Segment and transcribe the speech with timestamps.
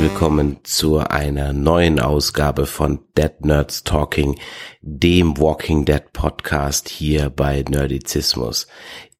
[0.00, 4.38] Willkommen zu einer neuen Ausgabe von Dead Nerds Talking,
[4.80, 8.68] dem Walking Dead Podcast hier bei Nerdizismus.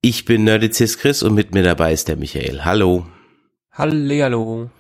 [0.01, 2.65] Ich bin Nerdizist Chris und mit mir dabei ist der Michael.
[2.65, 3.07] Hallo.
[3.73, 4.71] Hallihallo.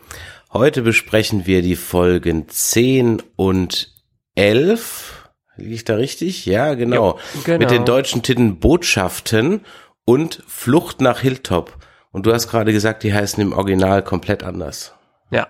[0.53, 3.92] Heute besprechen wir die Folgen 10 und
[4.37, 5.30] 11.
[5.56, 6.47] Liege ich da richtig?
[6.47, 6.95] Ja, genau.
[6.95, 7.59] Jo, genau.
[7.59, 9.62] Mit den deutschen Titeln Botschaften
[10.05, 11.77] und Flucht nach Hilltop.
[12.12, 14.95] Und du hast gerade gesagt, die heißen im Original komplett anders.
[15.31, 15.49] Ja.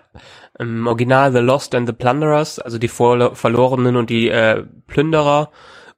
[0.57, 5.51] Im Original The Lost and the Plunderers, also die Verlorenen und die äh, Plünderer.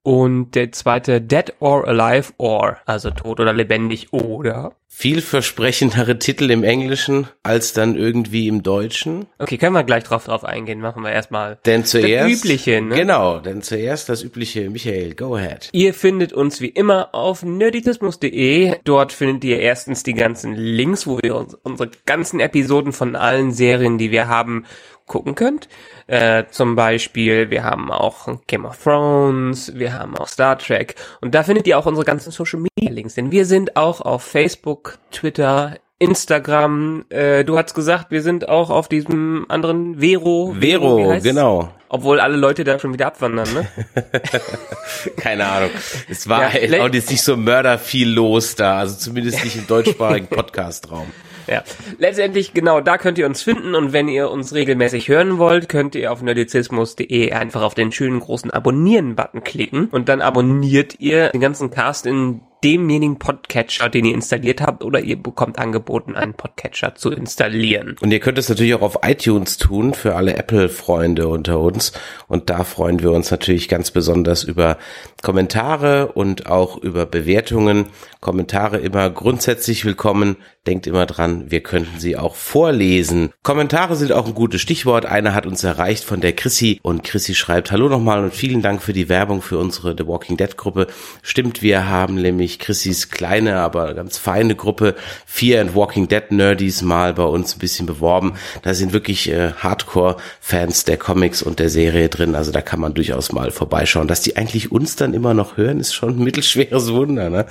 [0.04, 4.73] Und der zweite Dead or Alive or, also tot oder lebendig oder.
[4.94, 9.25] Vielversprechendere Titel im Englischen als dann irgendwie im Deutschen.
[9.39, 10.80] Okay, können wir gleich drauf drauf eingehen.
[10.81, 12.30] Machen wir erstmal Denn zuerst.
[12.31, 12.95] das Übliche, ne?
[12.95, 14.70] Genau, denn zuerst das Übliche.
[14.70, 15.70] Michael, go ahead.
[15.72, 18.75] Ihr findet uns wie immer auf nerditismus.de.
[18.83, 23.53] Dort findet ihr erstens die ganzen Links, wo ihr uns, unsere ganzen Episoden von allen
[23.53, 24.66] Serien, die wir haben,
[25.11, 25.67] gucken könnt.
[26.08, 31.36] Äh, zum Beispiel, wir haben auch Game of Thrones, wir haben auch Star Trek und
[31.36, 34.81] da findet ihr auch unsere ganzen Social Media Links, denn wir sind auch auf Facebook,
[35.12, 40.56] Twitter, Instagram, äh, du hast gesagt, wir sind auch auf diesem anderen Vero.
[40.60, 41.23] Vero, heißt's?
[41.28, 41.70] genau.
[41.90, 43.68] Obwohl alle Leute da schon wieder abwandern, ne?
[45.18, 45.70] Keine Ahnung.
[46.10, 49.68] Es war Ja, auch jetzt nicht so mörder viel los da, also zumindest nicht im
[49.68, 51.12] deutschsprachigen Podcast-Raum.
[51.48, 51.64] Ja,
[52.00, 55.95] letztendlich genau, da könnt ihr uns finden und wenn ihr uns regelmäßig hören wollt, könnt
[55.95, 61.42] ihr auf nerdizismus.de einfach auf den schönen großen Abonnieren-Button klicken und dann abonniert ihr den
[61.42, 66.94] ganzen Cast in demjenigen Podcatcher, den ihr installiert habt oder ihr bekommt angeboten, einen Podcatcher
[66.95, 67.95] zu installieren.
[68.02, 71.92] Und ihr könnt es natürlich auch auf iTunes tun für alle Apple-Freunde unter uns.
[72.27, 74.77] Und da freuen wir uns natürlich ganz besonders über
[75.22, 77.88] Kommentare und auch über Bewertungen.
[78.20, 80.38] Kommentare immer grundsätzlich willkommen.
[80.67, 83.32] Denkt immer dran, wir könnten sie auch vorlesen.
[83.42, 85.08] Kommentare sind auch ein gutes Stichwort.
[85.08, 88.83] Einer hat uns erreicht von der Chrissy und Chrissy schreibt Hallo nochmal und vielen Dank
[88.83, 90.86] für die Werbung für unsere The Walking Dead Gruppe.
[91.23, 94.95] Stimmt, wir haben nämlich Chrissys kleine, aber ganz feine Gruppe
[95.26, 98.34] Fear and Walking Dead Nerdies mal bei uns ein bisschen beworben.
[98.62, 102.36] Da sind wirklich äh, Hardcore-Fans der Comics und der Serie drin.
[102.36, 104.08] Also da kann man durchaus mal vorbeischauen.
[104.08, 107.30] Dass die eigentlich uns dann immer noch hören, ist schon ein mittelschweres Wunder.
[107.30, 107.45] Ne?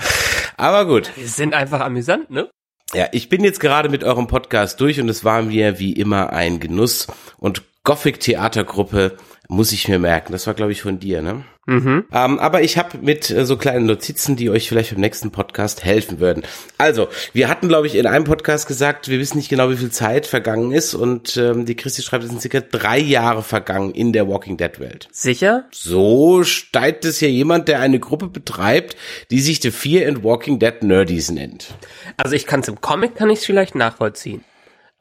[0.57, 1.11] Aber gut.
[1.17, 2.49] Wir sind einfach amüsant, ne?
[2.93, 6.33] Ja, ich bin jetzt gerade mit eurem Podcast durch und es war mir wie immer
[6.33, 7.07] ein Genuss.
[7.39, 9.17] Und Gothic Theatergruppe
[9.49, 10.31] muss ich mir merken.
[10.31, 11.43] Das war, glaube ich, von dir, ne?
[11.67, 12.05] Mhm.
[12.13, 15.85] Ähm, aber ich habe mit äh, so kleinen Notizen, die euch vielleicht beim nächsten Podcast
[15.85, 16.45] helfen würden.
[16.79, 19.91] Also, wir hatten, glaube ich, in einem Podcast gesagt, wir wissen nicht genau, wie viel
[19.91, 20.95] Zeit vergangen ist.
[20.95, 24.79] Und ähm, die Christi schreibt, es sind circa drei Jahre vergangen in der Walking Dead
[24.79, 25.09] Welt.
[25.11, 25.65] Sicher?
[25.73, 28.97] So steigt es hier jemand, der eine Gruppe betreibt,
[29.33, 31.75] die sich The Fear and Walking Dead Nerdies nennt.
[32.17, 34.45] Also ich kann es im Comic, kann ich es vielleicht nachvollziehen.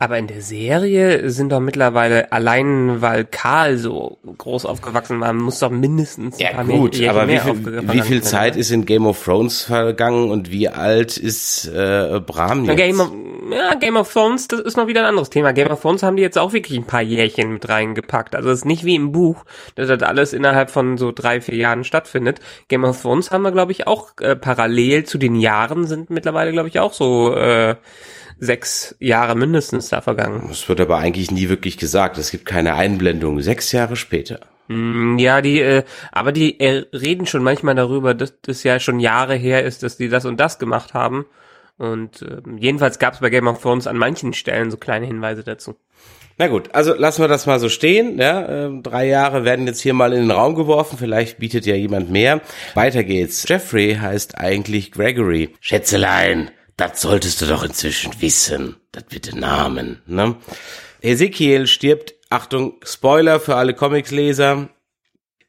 [0.02, 5.60] Aber in der Serie sind doch mittlerweile, allein weil Karl so groß aufgewachsen war, muss
[5.60, 8.86] doch mindestens ein Ja paar gut, mehr, aber wie viel, wie viel Zeit ist in
[8.86, 12.78] Game of Thrones vergangen und wie alt ist äh, Bram jetzt?
[12.78, 13.12] Game of,
[13.52, 15.52] ja, Game of Thrones, das ist noch wieder ein anderes Thema.
[15.52, 18.36] Game of Thrones haben die jetzt auch wirklich ein paar Jährchen mit reingepackt.
[18.36, 19.44] Also es ist nicht wie im Buch,
[19.76, 22.40] dass das alles innerhalb von so drei, vier Jahren stattfindet.
[22.70, 26.54] Game of Thrones haben wir, glaube ich, auch äh, parallel zu den Jahren sind mittlerweile,
[26.54, 27.76] glaube ich, auch so äh,
[28.40, 30.46] sechs Jahre mindestens da vergangen.
[30.48, 32.18] Das wird aber eigentlich nie wirklich gesagt.
[32.18, 33.42] Es gibt keine Einblendung.
[33.42, 34.40] Sechs Jahre später.
[34.68, 39.00] Mm, Ja, die, äh, aber die äh, reden schon manchmal darüber, dass das ja schon
[39.00, 41.26] Jahre her ist, dass die das und das gemacht haben.
[41.78, 45.44] Und äh, jedenfalls gab es bei Game of Thrones an manchen Stellen so kleine Hinweise
[45.44, 45.76] dazu.
[46.38, 48.18] Na gut, also lassen wir das mal so stehen.
[48.18, 50.97] Ja, ähm, drei Jahre werden jetzt hier mal in den Raum geworfen.
[50.97, 52.40] Vielleicht bietet ja jemand mehr.
[52.76, 53.46] Weiter geht's.
[53.47, 55.50] Jeffrey heißt eigentlich Gregory.
[55.59, 58.78] Schätzelein, das solltest du doch inzwischen wissen.
[58.91, 60.02] Das der Namen.
[60.05, 60.35] Ne?
[61.02, 62.16] Ezekiel stirbt.
[62.29, 64.70] Achtung, Spoiler für alle Comicsleser.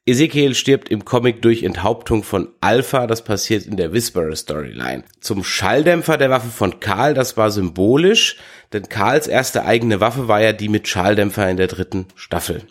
[0.06, 5.04] Ezekiel stirbt im Comic durch Enthauptung von Alpha, das passiert in der Whisperer Storyline.
[5.20, 8.36] Zum Schalldämpfer der Waffe von Karl, das war symbolisch,
[8.72, 12.62] denn Karls erste eigene Waffe war ja die mit Schalldämpfer in der dritten Staffel.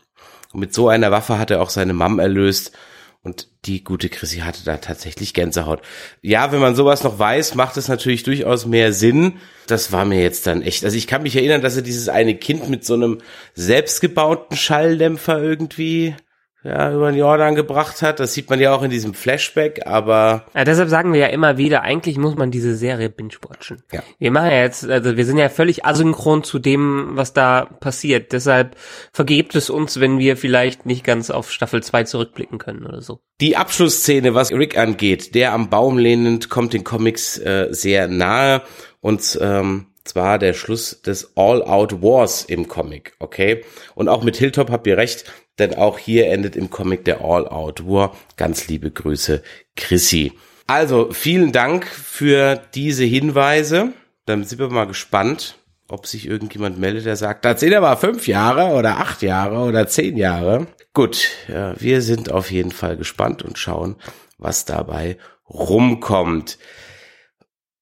[0.52, 2.74] Und mit so einer Waffe hat er auch seine Mom erlöst
[3.22, 5.82] Und die gute Chrissy hatte da tatsächlich Gänsehaut.
[6.22, 9.40] Ja, wenn man sowas noch weiß, macht es natürlich durchaus mehr Sinn.
[9.68, 10.86] Das war mir jetzt dann echt.
[10.86, 13.18] Also ich kann mich erinnern, dass er dieses eine Kind mit so einem
[13.56, 16.16] selbstgebauten Schalldämpfer irgendwie
[16.64, 18.20] ja, über den Jordan gebracht hat.
[18.20, 20.46] Das sieht man ja auch in diesem Flashback, aber.
[20.54, 23.82] Ja, deshalb sagen wir ja immer wieder, eigentlich muss man diese Serie binge-watchen.
[23.92, 24.04] Ja.
[24.18, 28.34] Wir machen ja jetzt, also wir sind ja völlig asynchron zu dem, was da passiert.
[28.34, 28.76] Deshalb
[29.14, 33.22] vergebt es uns, wenn wir vielleicht nicht ganz auf Staffel 2 zurückblicken können oder so.
[33.40, 38.64] Die Abschlussszene, was Rick angeht, der am Baum lehnend, kommt den Comics äh, sehr nahe
[39.00, 43.64] und ähm, zwar der Schluss des All-Out Wars im Comic, okay?
[43.96, 47.86] Und auch mit Hilltop habt ihr recht, denn auch hier endet im Comic der All-Out
[47.86, 48.16] War.
[48.38, 49.44] Ganz liebe Grüße,
[49.76, 50.34] Chrissy.
[50.68, 53.94] Also, vielen Dank für diese Hinweise.
[54.26, 55.56] Dann sind wir mal gespannt,
[55.88, 59.88] ob sich irgendjemand meldet, der sagt, das sind aber fünf Jahre oder acht Jahre oder
[59.88, 60.68] zehn Jahre.
[60.94, 63.96] Gut, wir sind auf jeden Fall gespannt und schauen,
[64.38, 65.18] was dabei
[65.50, 66.60] rumkommt.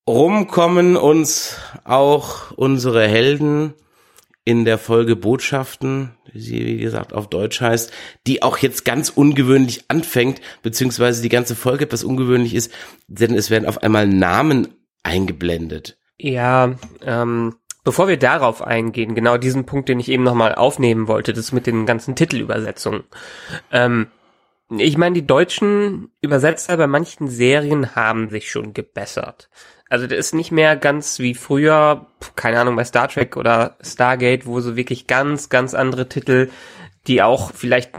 [0.07, 3.73] Rumkommen uns auch unsere Helden
[4.47, 7.91] in der Folge Botschaften, wie sie wie gesagt auf Deutsch heißt,
[8.27, 12.71] die auch jetzt ganz ungewöhnlich anfängt, beziehungsweise die ganze Folge etwas ungewöhnlich ist,
[13.09, 14.69] denn es werden auf einmal Namen
[15.03, 15.97] eingeblendet.
[16.17, 21.33] Ja, ähm, bevor wir darauf eingehen, genau diesen Punkt, den ich eben nochmal aufnehmen wollte,
[21.33, 23.03] das mit den ganzen Titelübersetzungen.
[23.73, 24.07] Ähm,
[24.69, 29.49] ich meine, die deutschen Übersetzer bei manchen Serien haben sich schon gebessert.
[29.89, 34.45] Also der ist nicht mehr ganz wie früher, keine Ahnung, bei Star Trek oder Stargate,
[34.45, 36.49] wo so wirklich ganz, ganz andere Titel,
[37.07, 37.91] die auch vielleicht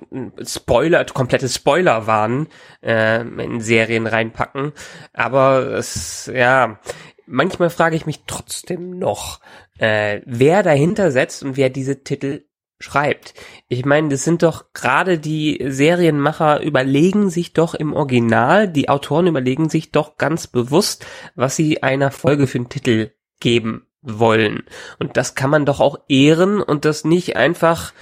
[0.46, 2.49] Spoiler, komplette Spoiler waren,
[2.82, 4.73] äh, in Serien reinpacken.
[5.14, 6.79] Aber es, ja,
[7.26, 9.41] manchmal frage ich mich trotzdem noch,
[9.79, 12.44] äh, wer dahinter setzt und wer diese Titel
[12.80, 13.34] schreibt.
[13.69, 19.26] Ich meine, das sind doch gerade die Serienmacher überlegen sich doch im Original, die Autoren
[19.26, 21.04] überlegen sich doch ganz bewusst,
[21.34, 23.10] was sie einer Folge für einen Titel
[23.40, 24.62] geben wollen.
[24.98, 27.92] Und das kann man doch auch ehren und das nicht einfach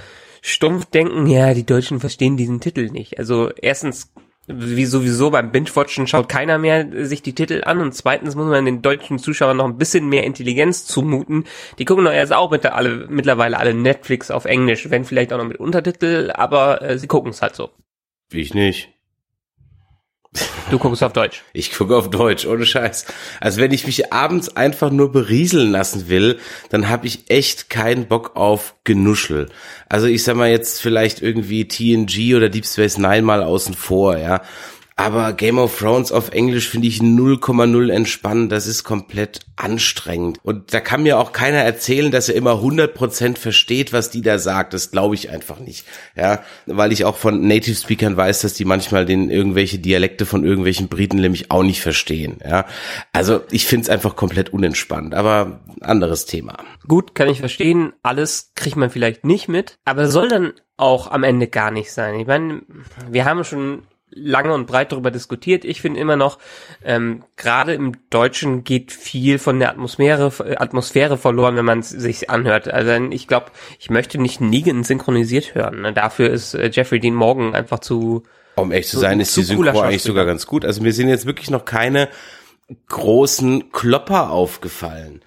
[0.42, 3.18] stumpf denken, ja, die Deutschen verstehen diesen Titel nicht.
[3.18, 4.12] Also erstens
[4.46, 8.64] wie sowieso beim Binge-Watchen schaut keiner mehr sich die Titel an und zweitens muss man
[8.64, 11.44] den deutschen Zuschauern noch ein bisschen mehr Intelligenz zumuten.
[11.78, 15.38] Die gucken doch erst auch mit alle, mittlerweile alle Netflix auf Englisch, wenn vielleicht auch
[15.38, 17.70] noch mit Untertitel, aber äh, sie gucken es halt so.
[18.32, 18.95] Ich nicht.
[20.68, 21.44] Du guckst auf Deutsch.
[21.52, 23.06] Ich gucke auf Deutsch, ohne Scheiß.
[23.40, 26.40] Also wenn ich mich abends einfach nur berieseln lassen will,
[26.70, 29.48] dann habe ich echt keinen Bock auf Genuschel.
[29.88, 34.18] Also ich sag mal jetzt vielleicht irgendwie TNG oder Deep Space Nine mal außen vor,
[34.18, 34.42] ja.
[34.98, 38.50] Aber Game of Thrones auf Englisch finde ich 0,0 entspannend.
[38.50, 40.38] Das ist komplett anstrengend.
[40.42, 44.38] Und da kann mir auch keiner erzählen, dass er immer 100% versteht, was die da
[44.38, 44.72] sagt.
[44.72, 45.84] Das glaube ich einfach nicht.
[46.16, 50.44] Ja, weil ich auch von Native Speakern weiß, dass die manchmal den irgendwelche Dialekte von
[50.44, 52.38] irgendwelchen Briten nämlich auch nicht verstehen.
[52.42, 52.64] Ja,
[53.12, 55.14] also ich finde es einfach komplett unentspannt.
[55.14, 56.56] Aber anderes Thema.
[56.88, 57.92] Gut, kann ich verstehen.
[58.02, 59.76] Alles kriegt man vielleicht nicht mit.
[59.84, 62.18] Aber soll dann auch am Ende gar nicht sein.
[62.18, 62.62] Ich meine,
[63.10, 63.82] wir haben schon
[64.16, 65.64] lange und breit darüber diskutiert.
[65.64, 66.38] Ich finde immer noch,
[66.84, 72.30] ähm, gerade im Deutschen geht viel von der Atmosphäre, Atmosphäre verloren, wenn man es sich
[72.30, 72.68] anhört.
[72.68, 73.46] Also ich glaube,
[73.78, 75.82] ich möchte nicht Negan synchronisiert hören.
[75.82, 75.92] Ne?
[75.92, 78.22] Dafür ist äh, Jeffrey Dean Morgan einfach zu.
[78.56, 80.64] Um echt zu sein, ist die Synchro eigentlich sogar ganz gut.
[80.64, 82.08] Also mir sind jetzt wirklich noch keine
[82.88, 85.20] großen Klopper aufgefallen.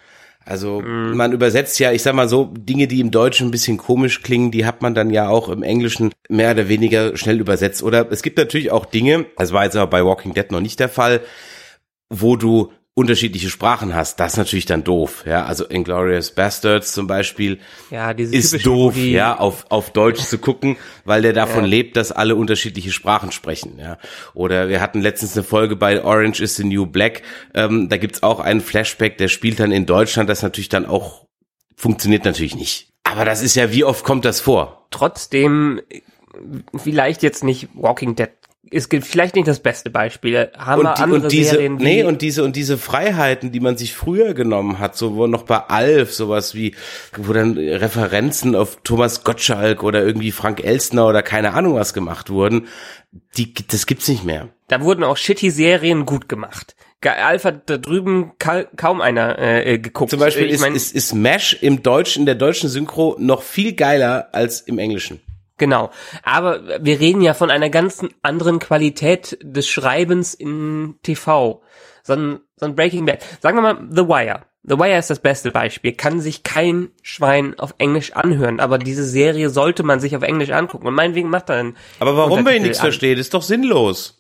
[0.46, 1.16] Also mm.
[1.16, 4.52] man übersetzt ja, ich sag mal so, Dinge, die im Deutschen ein bisschen komisch klingen,
[4.52, 7.84] die hat man dann ja auch im Englischen mehr oder weniger schnell übersetzt.
[7.84, 10.80] Oder es gibt natürlich auch Dinge, das war jetzt aber bei Walking Dead noch nicht
[10.80, 11.22] der Fall,
[12.10, 15.46] wo du unterschiedliche Sprachen hast, das ist natürlich dann doof, ja.
[15.46, 19.12] Also Inglorious Bastards zum Beispiel ja, ist doof, Movie.
[19.12, 20.76] ja, auf, auf Deutsch zu gucken,
[21.06, 21.70] weil der davon ja.
[21.70, 23.98] lebt, dass alle unterschiedliche Sprachen sprechen, ja.
[24.34, 27.22] Oder wir hatten letztens eine Folge bei Orange is the New Black,
[27.54, 31.26] ähm, da gibt's auch einen Flashback, der spielt dann in Deutschland, das natürlich dann auch
[31.76, 32.92] funktioniert natürlich nicht.
[33.04, 34.88] Aber das ist ja, wie oft kommt das vor?
[34.92, 35.82] Trotzdem
[36.76, 38.30] vielleicht jetzt nicht Walking Dead
[38.72, 40.52] ist vielleicht nicht das beste Beispiel.
[40.58, 43.60] Haben und, die, andere und diese, Serien wie nee, und diese und diese Freiheiten, die
[43.60, 46.76] man sich früher genommen hat, so wo noch bei Alf sowas wie,
[47.16, 52.30] wo dann Referenzen auf Thomas Gottschalk oder irgendwie Frank Elstner oder keine Ahnung was gemacht
[52.30, 52.68] wurden,
[53.38, 54.50] die, das gibt's nicht mehr.
[54.68, 56.76] Da wurden auch shitty Serien gut gemacht.
[57.02, 60.12] Alf hat da drüben kaum einer äh, geguckt.
[60.12, 63.42] Zum Beispiel ich mein, ist, ist, ist Mesh im Deutschen, in der deutschen Synchro noch
[63.42, 65.22] viel geiler als im Englischen.
[65.60, 65.92] Genau.
[66.24, 71.62] Aber wir reden ja von einer ganz anderen Qualität des Schreibens in TV.
[72.02, 73.24] So ein, so ein Breaking Bad.
[73.42, 74.42] Sagen wir mal The Wire.
[74.64, 75.94] The Wire ist das beste Beispiel.
[75.94, 80.50] Kann sich kein Schwein auf Englisch anhören, aber diese Serie sollte man sich auf Englisch
[80.52, 80.88] angucken.
[80.88, 82.84] Und meinetwegen macht er einen Aber warum, wenn Untertitel nichts an.
[82.84, 83.16] verstehe?
[83.16, 84.19] Das ist doch sinnlos.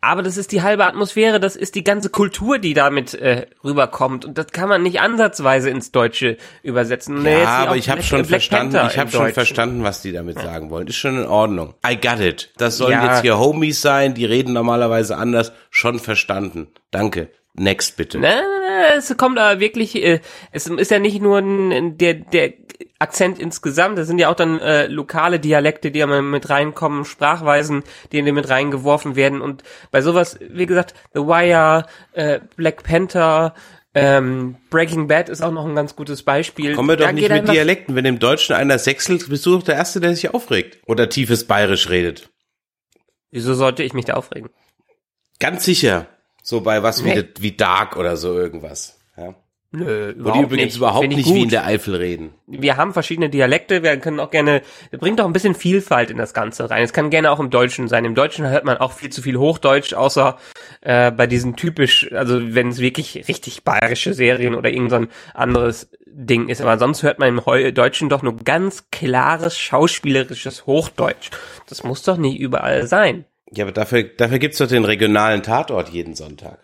[0.00, 4.24] Aber das ist die halbe Atmosphäre, das ist die ganze Kultur, die damit äh, rüberkommt.
[4.24, 7.24] Und das kann man nicht ansatzweise ins Deutsche übersetzen.
[7.24, 9.34] Ja, hier aber ich habe schon Black verstanden, Panther ich im habe schon Deutschen.
[9.34, 10.86] verstanden, was die damit sagen wollen.
[10.86, 11.74] Ist schon in Ordnung.
[11.86, 12.50] I got it.
[12.56, 13.12] Das sollen Ja.
[13.12, 15.52] jetzt hier Homies sein, die reden normalerweise anders.
[15.70, 16.68] Schon verstanden.
[16.90, 17.28] Danke.
[17.54, 18.18] Next bitte.
[18.18, 18.40] Na,
[18.96, 20.20] es kommt aber wirklich, äh,
[20.52, 22.52] es ist ja nicht nur der, der
[22.98, 27.04] Akzent insgesamt, das sind ja auch dann äh, lokale Dialekte, die ja mal mit reinkommen,
[27.04, 32.40] Sprachweisen, die in den mit reingeworfen werden und bei sowas, wie gesagt, The Wire, äh,
[32.56, 33.54] Black Panther,
[33.94, 36.74] ähm, Breaking Bad ist auch noch ein ganz gutes Beispiel.
[36.74, 37.96] Kommen wir doch Da nicht mit Dialekten.
[37.96, 40.78] Wenn im Deutschen einer sechselt, bist du doch der Erste, der sich aufregt.
[40.86, 42.30] Oder tiefes Bayerisch redet.
[43.32, 44.50] Wieso sollte ich mich da aufregen?
[45.40, 46.06] Ganz sicher.
[46.42, 47.24] So bei was wie, Nee.
[47.38, 48.98] wie Dark oder so irgendwas.
[49.16, 49.34] Ja.
[49.72, 50.76] Nö, Wo überhaupt die übrigens nicht.
[50.78, 52.34] überhaupt nicht wie in der Eifel reden.
[52.48, 56.34] wir haben verschiedene Dialekte, wir können auch gerne, bringt auch ein bisschen Vielfalt in das
[56.34, 56.82] Ganze rein.
[56.82, 58.04] Es kann gerne auch im Deutschen sein.
[58.04, 60.38] Im Deutschen hört man auch viel zu viel Hochdeutsch, außer
[60.80, 65.08] äh, bei diesen typisch, also wenn es wirklich richtig bayerische Serien oder irgend so ein
[65.34, 66.60] anderes Ding ist.
[66.60, 71.30] Aber sonst hört man im Heu Deutschen doch nur ganz klares schauspielerisches Hochdeutsch.
[71.68, 73.24] Das muss doch nicht überall sein.
[73.52, 76.60] Ja, aber dafür, dafür gibt's doch den regionalen Tatort jeden Sonntag.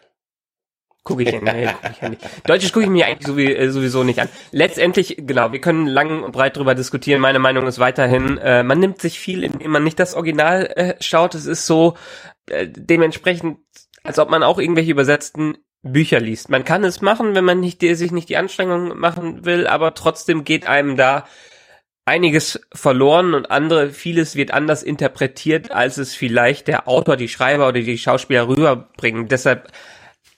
[1.07, 2.23] Gucke ich, nee, guck ich ja nicht.
[2.49, 4.29] Deutsches gucke ich mir eigentlich äh, sowieso nicht an.
[4.51, 7.21] Letztendlich, genau, wir können lang und breit drüber diskutieren.
[7.21, 10.95] Meine Meinung ist weiterhin, äh, man nimmt sich viel, indem man nicht das Original äh,
[11.01, 11.37] schaut.
[11.37, 11.97] Es ist so
[12.51, 13.59] äh, dementsprechend,
[14.03, 16.51] als ob man auch irgendwelche übersetzten Bücher liest.
[16.51, 20.43] Man kann es machen, wenn man nicht, sich nicht die Anstrengung machen will, aber trotzdem
[20.43, 21.25] geht einem da
[22.07, 27.69] einiges verloren und andere, vieles wird anders interpretiert, als es vielleicht der Autor, die Schreiber
[27.69, 29.29] oder die Schauspieler rüberbringen.
[29.29, 29.71] Deshalb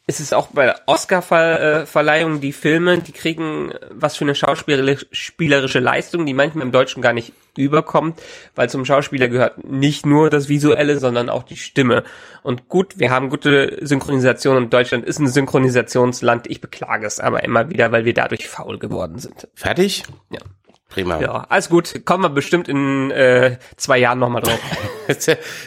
[0.07, 6.25] ist es auch bei der Oscar-Verleihung, die Filme, die kriegen was für eine schauspielerische Leistung,
[6.25, 8.19] die manchmal im Deutschen gar nicht überkommt,
[8.55, 12.05] weil zum Schauspieler gehört nicht nur das Visuelle, sondern auch die Stimme.
[12.43, 16.47] Und gut, wir haben gute Synchronisation und Deutschland ist ein Synchronisationsland.
[16.47, 19.49] Ich beklage es aber immer wieder, weil wir dadurch faul geworden sind.
[19.55, 20.05] Fertig?
[20.31, 20.41] Ja.
[20.89, 21.21] Prima.
[21.21, 22.05] Ja, alles gut.
[22.07, 24.59] Kommen wir bestimmt in äh, zwei Jahren nochmal drauf.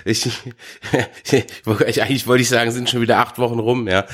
[0.05, 0.43] Ich, ich,
[2.03, 4.05] eigentlich wollte ich sagen, sind schon wieder acht Wochen rum, ja.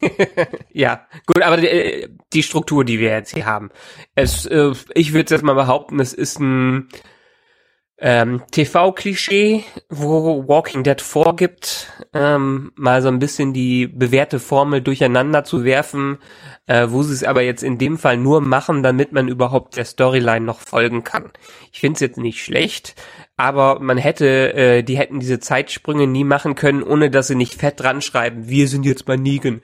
[0.72, 3.70] Ja, gut, aber die, die Struktur, die wir jetzt hier haben,
[4.16, 6.88] es, äh, ich würde jetzt mal behaupten, es ist ein
[7.98, 15.44] ähm, TV-Klischee, wo Walking Dead vorgibt, ähm, mal so ein bisschen die bewährte Formel durcheinander
[15.44, 16.18] zu werfen,
[16.66, 19.84] äh, wo sie es aber jetzt in dem Fall nur machen, damit man überhaupt der
[19.84, 21.30] Storyline noch folgen kann.
[21.72, 23.00] Ich finde es jetzt nicht schlecht,
[23.36, 27.54] aber man hätte, äh, die hätten diese Zeitsprünge nie machen können, ohne dass sie nicht
[27.54, 29.62] fett dran schreiben, wir sind jetzt bei Negan,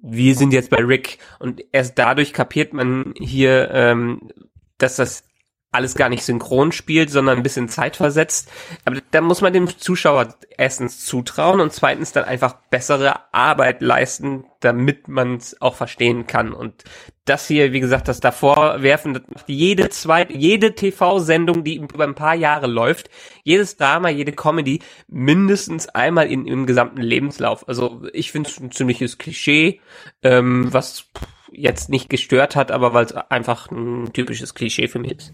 [0.00, 4.30] wir sind jetzt bei Rick und erst dadurch kapiert man hier, ähm,
[4.78, 5.24] dass das
[5.72, 8.50] alles gar nicht synchron spielt, sondern ein bisschen zeitversetzt.
[8.84, 14.44] Aber da muss man dem Zuschauer erstens zutrauen und zweitens dann einfach bessere Arbeit leisten,
[14.60, 16.52] damit man es auch verstehen kann.
[16.52, 16.84] Und
[17.24, 22.04] das hier, wie gesagt, das davor werfen, das macht jede zweite, jede TV-Sendung, die über
[22.04, 23.10] ein paar Jahre läuft,
[23.42, 27.66] jedes Drama, jede Comedy, mindestens einmal in im gesamten Lebenslauf.
[27.66, 29.80] Also ich finde es ein ziemliches Klischee,
[30.22, 31.06] ähm, was
[31.52, 35.32] jetzt nicht gestört hat, aber weil es einfach ein typisches Klischee für mich ist.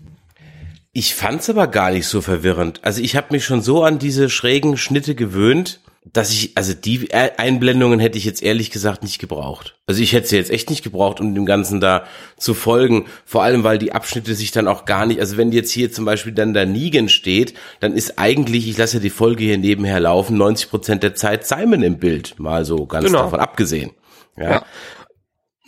[0.93, 2.81] Ich fand's aber gar nicht so verwirrend.
[2.83, 5.81] Also ich habe mich schon so an diese schrägen Schnitte gewöhnt,
[6.13, 9.79] dass ich, also die Einblendungen hätte ich jetzt ehrlich gesagt nicht gebraucht.
[9.87, 12.05] Also ich hätte sie jetzt echt nicht gebraucht, um dem Ganzen da
[12.39, 13.07] zu folgen.
[13.27, 16.07] Vor allem, weil die Abschnitte sich dann auch gar nicht, also wenn jetzt hier zum
[16.07, 20.01] Beispiel dann da Negan steht, dann ist eigentlich, ich lasse ja die Folge hier nebenher
[20.01, 22.39] laufen, 90 Prozent der Zeit Simon im Bild.
[22.39, 23.25] Mal so ganz Genau.
[23.25, 23.91] davon abgesehen.
[24.39, 24.65] Ja.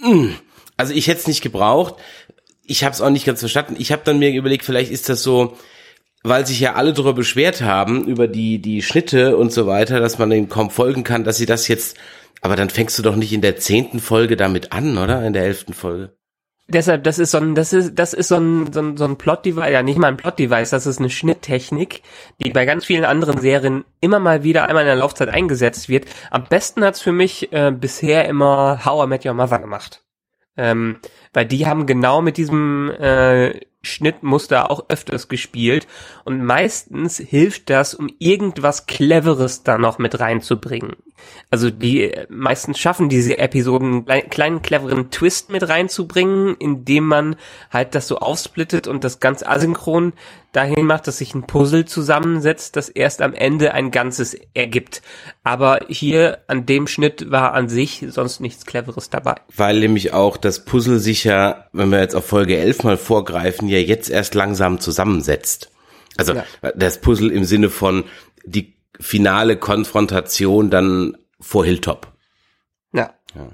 [0.03, 0.09] Ja.
[0.09, 0.35] Mm.
[0.79, 1.97] Also ich hätte es nicht gebraucht.
[2.71, 3.75] Ich habe es auch nicht ganz verstanden.
[3.79, 5.57] Ich habe dann mir überlegt, vielleicht ist das so,
[6.23, 10.19] weil sich ja alle darüber beschwert haben, über die, die Schnitte und so weiter, dass
[10.19, 11.97] man dem kaum folgen kann, dass sie das jetzt,
[12.43, 15.27] aber dann fängst du doch nicht in der zehnten Folge damit an, oder?
[15.27, 16.17] In der elften Folge.
[16.69, 19.17] Deshalb, das ist so ein, das ist, das ist so ein, so ein, so ein
[19.17, 22.03] Plot-Device, ja nicht mal ein Plot-Device, das ist eine Schnitttechnik,
[22.39, 26.07] die bei ganz vielen anderen Serien immer mal wieder einmal in der Laufzeit eingesetzt wird.
[26.31, 30.05] Am besten hat's für mich äh, bisher immer How I Met Your Mother gemacht.
[30.57, 31.01] Ähm,
[31.33, 35.87] weil die haben genau mit diesem äh, Schnittmuster auch öfters gespielt
[36.25, 40.97] und meistens hilft das, um irgendwas Cleveres da noch mit reinzubringen.
[41.51, 47.37] Also die meistens schaffen diese Episoden einen kleinen cleveren Twist mit reinzubringen, indem man
[47.71, 50.13] halt das so aufsplittet und das ganz asynchron
[50.53, 55.01] dahin macht, dass sich ein Puzzle zusammensetzt, das erst am Ende ein Ganzes ergibt.
[55.45, 59.37] Aber hier an dem Schnitt war an sich sonst nichts Cleveres dabei.
[59.55, 63.69] Weil nämlich auch das Puzzle sich ja, wenn wir jetzt auf Folge 11 mal vorgreifen,
[63.69, 65.71] ja jetzt erst langsam zusammensetzt.
[66.17, 66.45] Also ja.
[66.75, 68.05] das Puzzle im Sinne von
[68.45, 72.09] die finale Konfrontation dann vor Hilltop.
[72.93, 73.15] Ja.
[73.35, 73.49] ja.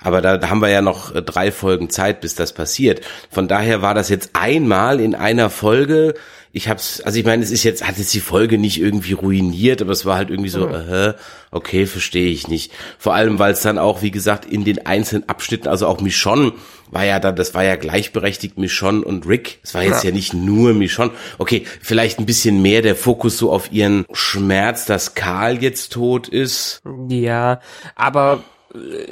[0.00, 3.00] Aber da, da haben wir ja noch äh, drei Folgen Zeit, bis das passiert.
[3.30, 6.14] Von daher war das jetzt einmal in einer Folge
[6.52, 9.80] ich hab's, also ich meine, es ist jetzt, hat jetzt die Folge nicht irgendwie ruiniert,
[9.80, 10.74] aber es war halt irgendwie so, mhm.
[10.74, 11.14] äh,
[11.50, 12.72] okay, verstehe ich nicht.
[12.98, 16.52] Vor allem, weil es dann auch, wie gesagt, in den einzelnen Abschnitten, also auch Michonne
[16.90, 19.60] war ja da, das war ja gleichberechtigt Michonne und Rick.
[19.62, 20.10] Es war jetzt ja.
[20.10, 21.12] ja nicht nur Michonne.
[21.38, 26.28] Okay, vielleicht ein bisschen mehr der Fokus so auf ihren Schmerz, dass Karl jetzt tot
[26.28, 26.82] ist.
[27.08, 27.60] Ja,
[27.96, 28.44] aber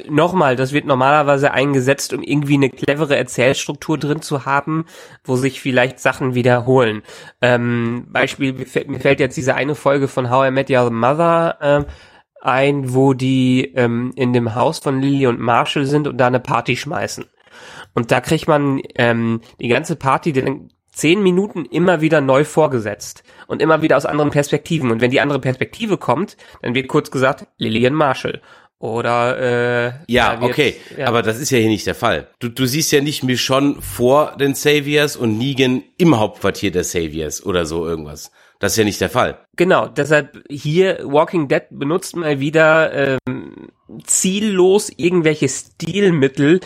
[0.09, 4.85] nochmal, das wird normalerweise eingesetzt, um irgendwie eine clevere Erzählstruktur drin zu haben,
[5.23, 7.03] wo sich vielleicht Sachen wiederholen.
[7.41, 11.91] Ähm, Beispiel, mir fällt jetzt diese eine Folge von How I Met Your Mother äh,
[12.41, 16.39] ein, wo die ähm, in dem Haus von Lily und Marshall sind und da eine
[16.39, 17.25] Party schmeißen.
[17.93, 23.23] Und da kriegt man ähm, die ganze Party den zehn Minuten immer wieder neu vorgesetzt
[23.47, 24.91] und immer wieder aus anderen Perspektiven.
[24.91, 28.41] Und wenn die andere Perspektive kommt, dann wird kurz gesagt Lillian Marshall.
[28.81, 31.05] Oder äh, ja, okay, ja.
[31.05, 32.29] aber das ist ja hier nicht der Fall.
[32.39, 37.45] Du, du siehst ja nicht Michonne vor den Saviors und Negan im Hauptquartier der Saviors
[37.45, 38.31] oder so irgendwas.
[38.57, 39.37] Das ist ja nicht der Fall.
[39.55, 43.69] Genau, deshalb hier Walking Dead benutzt mal wieder ähm,
[44.03, 46.59] ziellos irgendwelche Stilmittel,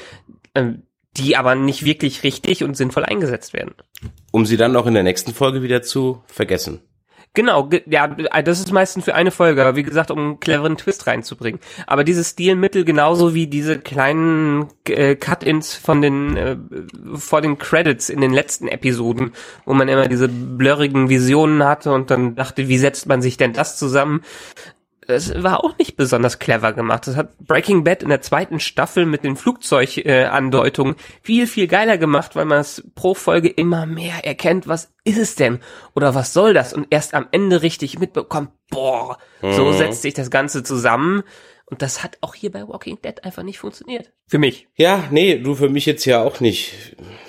[0.56, 0.84] ähm,
[1.18, 3.76] die aber nicht wirklich richtig und sinnvoll eingesetzt werden.
[4.32, 6.80] Um sie dann auch in der nächsten Folge wieder zu vergessen.
[7.36, 11.06] Genau, ja, das ist meistens für eine Folge, aber wie gesagt, um einen cleveren Twist
[11.06, 11.60] reinzubringen.
[11.86, 16.56] Aber dieses Stilmittel genauso wie diese kleinen äh, Cut-ins von den äh,
[17.14, 19.34] vor den Credits in den letzten Episoden,
[19.66, 23.52] wo man immer diese blurrigen Visionen hatte und dann dachte, wie setzt man sich denn
[23.52, 24.22] das zusammen?
[25.08, 27.08] Es war auch nicht besonders clever gemacht.
[27.08, 31.98] Das hat Breaking Bad in der zweiten Staffel mit den Flugzeugandeutungen äh, viel, viel geiler
[31.98, 35.60] gemacht, weil man es pro Folge immer mehr erkennt, was ist es denn?
[35.96, 36.74] Oder was soll das?
[36.74, 39.54] Und erst am Ende richtig mitbekommt, boah, mhm.
[39.54, 41.24] so setzt sich das Ganze zusammen.
[41.68, 44.12] Und das hat auch hier bei Walking Dead einfach nicht funktioniert.
[44.28, 44.68] Für mich.
[44.76, 46.74] Ja, nee, du für mich jetzt ja auch nicht.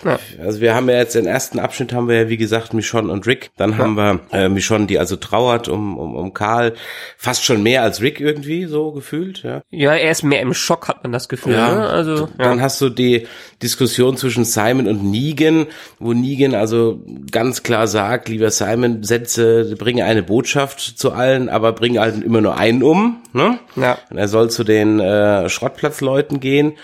[0.03, 0.19] Ja.
[0.43, 3.26] Also wir haben ja jetzt den ersten Abschnitt haben wir ja wie gesagt Michonne und
[3.26, 3.50] Rick.
[3.57, 3.79] Dann ja.
[3.79, 6.75] haben wir äh, Michonne, die also trauert um, um, um Karl.
[7.19, 9.43] Fast schon mehr als Rick irgendwie so gefühlt.
[9.43, 11.52] Ja, ja er ist mehr im Schock, hat man das Gefühl.
[11.52, 11.75] Ja.
[11.75, 11.89] Ne?
[11.89, 13.26] Also, Dann hast du die
[13.63, 15.67] Diskussion zwischen Simon und Negan,
[15.99, 21.73] wo Negan also ganz klar sagt, lieber Simon, setze, bringe eine Botschaft zu allen, aber
[21.73, 23.23] bringe halt immer nur einen um.
[23.32, 23.59] Ne?
[23.76, 23.99] Ja.
[24.11, 26.75] Und er soll zu den äh, Schrottplatzleuten gehen.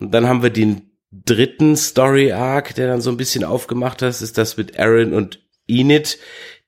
[0.00, 4.20] Und dann haben wir den dritten Story Arc, der dann so ein bisschen aufgemacht hat,
[4.20, 6.18] ist das mit Aaron und Enid,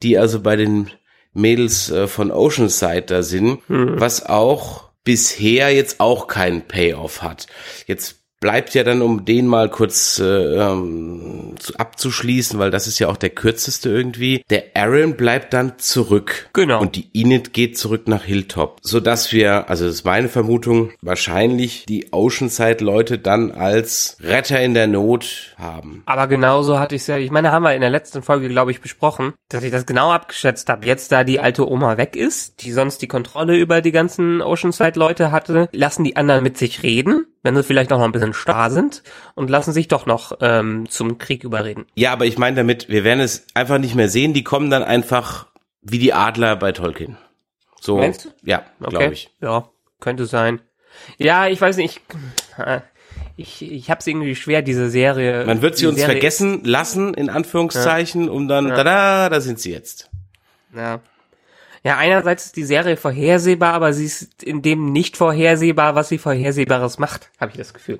[0.02, 0.90] die also bei den
[1.32, 4.00] Mädels äh, von Oceanside da sind, hm.
[4.00, 7.46] was auch bisher jetzt auch keinen Payoff hat.
[7.86, 12.98] Jetzt bleibt ja dann, um den mal kurz äh, ähm, zu, abzuschließen, weil das ist
[12.98, 14.42] ja auch der kürzeste irgendwie.
[14.50, 16.50] Der Aaron bleibt dann zurück.
[16.52, 16.80] Genau.
[16.80, 18.78] Und die Enid geht zurück nach Hilltop.
[18.82, 24.74] So dass wir, also das ist meine Vermutung, wahrscheinlich die Oceanside-Leute dann als Retter in
[24.74, 26.02] der Not haben.
[26.06, 28.72] Aber genauso hatte ich es ja, ich meine, haben wir in der letzten Folge, glaube
[28.72, 30.84] ich, besprochen, dass ich das genau abgeschätzt habe.
[30.84, 35.30] Jetzt, da die alte Oma weg ist, die sonst die Kontrolle über die ganzen Oceanside-Leute
[35.30, 38.70] hatte, lassen die anderen mit sich reden wenn sie vielleicht noch mal ein bisschen starr
[38.70, 39.02] sind
[39.34, 41.86] und lassen sich doch noch ähm, zum Krieg überreden.
[41.94, 44.32] Ja, aber ich meine damit, wir werden es einfach nicht mehr sehen.
[44.32, 45.46] Die kommen dann einfach
[45.82, 47.16] wie die Adler bei Tolkien.
[47.80, 48.28] So, Meinst du?
[48.42, 48.90] Ja, okay.
[48.90, 49.30] glaube ich.
[49.40, 49.68] Ja,
[50.00, 50.60] könnte sein.
[51.18, 52.00] Ja, ich weiß nicht.
[53.36, 55.44] Ich, ich habe es irgendwie schwer, diese Serie.
[55.46, 58.30] Man wird sie uns Serie vergessen lassen, in Anführungszeichen, ja.
[58.30, 58.84] um dann, ja.
[58.84, 60.10] da, da sind sie jetzt.
[60.76, 61.00] Ja.
[61.84, 66.18] Ja, einerseits ist die Serie vorhersehbar, aber sie ist in dem nicht vorhersehbar, was sie
[66.18, 67.98] Vorhersehbares macht, habe ich das Gefühl.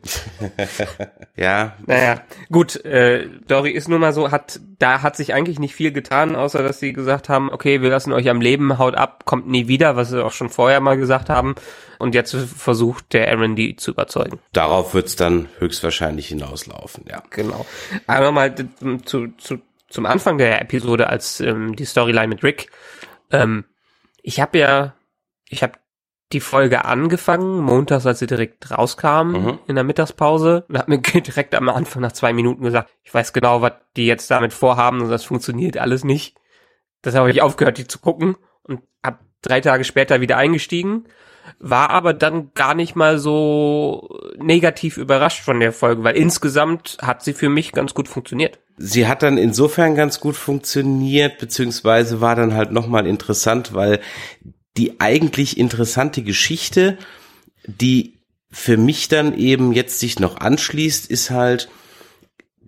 [1.37, 1.75] ja.
[1.87, 5.91] Naja, gut, äh, Dory ist nun mal so, hat, da hat sich eigentlich nicht viel
[5.91, 9.49] getan, außer dass sie gesagt haben, okay, wir lassen euch am Leben, haut ab, kommt
[9.49, 11.57] nie wieder, was sie auch schon vorher mal gesagt haben.
[11.99, 14.39] Und jetzt versucht der Aaron die zu überzeugen.
[14.53, 17.25] Darauf wird's dann höchstwahrscheinlich hinauslaufen, ja.
[17.31, 17.67] Genau.
[18.07, 18.55] Aber mal
[19.05, 22.71] zu, zu, zum Anfang der Episode, als ähm, die Storyline mit Rick
[23.33, 23.65] ähm,
[24.23, 24.95] ich habe ja,
[25.49, 25.75] ich habe
[26.33, 29.59] die Folge angefangen, montags, als sie direkt rauskam Mhm.
[29.67, 33.33] in der Mittagspause und hab mir direkt am Anfang nach zwei Minuten gesagt, ich weiß
[33.33, 36.37] genau, was die jetzt damit vorhaben und das funktioniert alles nicht.
[37.03, 41.05] Das habe ich aufgehört, die zu gucken und hab drei Tage später wieder eingestiegen,
[41.59, 47.23] war aber dann gar nicht mal so negativ überrascht von der Folge, weil insgesamt hat
[47.23, 48.59] sie für mich ganz gut funktioniert.
[48.77, 54.01] Sie hat dann insofern ganz gut funktioniert, beziehungsweise war dann halt nochmal interessant, weil
[54.77, 56.99] die eigentlich interessante Geschichte,
[57.67, 58.19] die
[58.51, 61.69] für mich dann eben jetzt sich noch anschließt, ist halt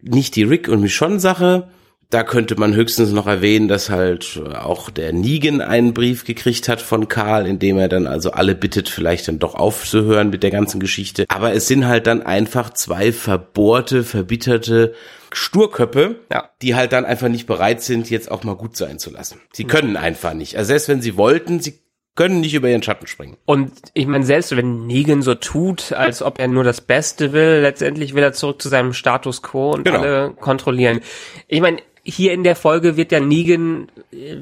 [0.03, 1.69] nicht die Rick und Michonne Sache.
[2.15, 6.81] Da könnte man höchstens noch erwähnen, dass halt auch der Negan einen Brief gekriegt hat
[6.81, 10.53] von Karl, in dem er dann also alle bittet, vielleicht dann doch aufzuhören mit der
[10.53, 11.25] ganzen Geschichte.
[11.27, 14.95] Aber es sind halt dann einfach zwei verbohrte, verbitterte
[15.33, 16.51] Sturköppe, Ja.
[16.63, 19.41] die halt dann einfach nicht bereit sind, jetzt auch mal gut sein zu lassen.
[19.53, 20.57] Sie können einfach nicht.
[20.57, 21.81] Also selbst wenn sie wollten, sie
[22.15, 23.37] können nicht über ihren Schatten springen.
[23.45, 27.59] Und ich meine, selbst wenn Negan so tut, als ob er nur das Beste will,
[27.63, 29.99] letztendlich will er zurück zu seinem Status quo und Genau.
[29.99, 31.01] alle kontrollieren.
[31.49, 34.37] Ich meine, hier in der Folge wird ja Negan, äh,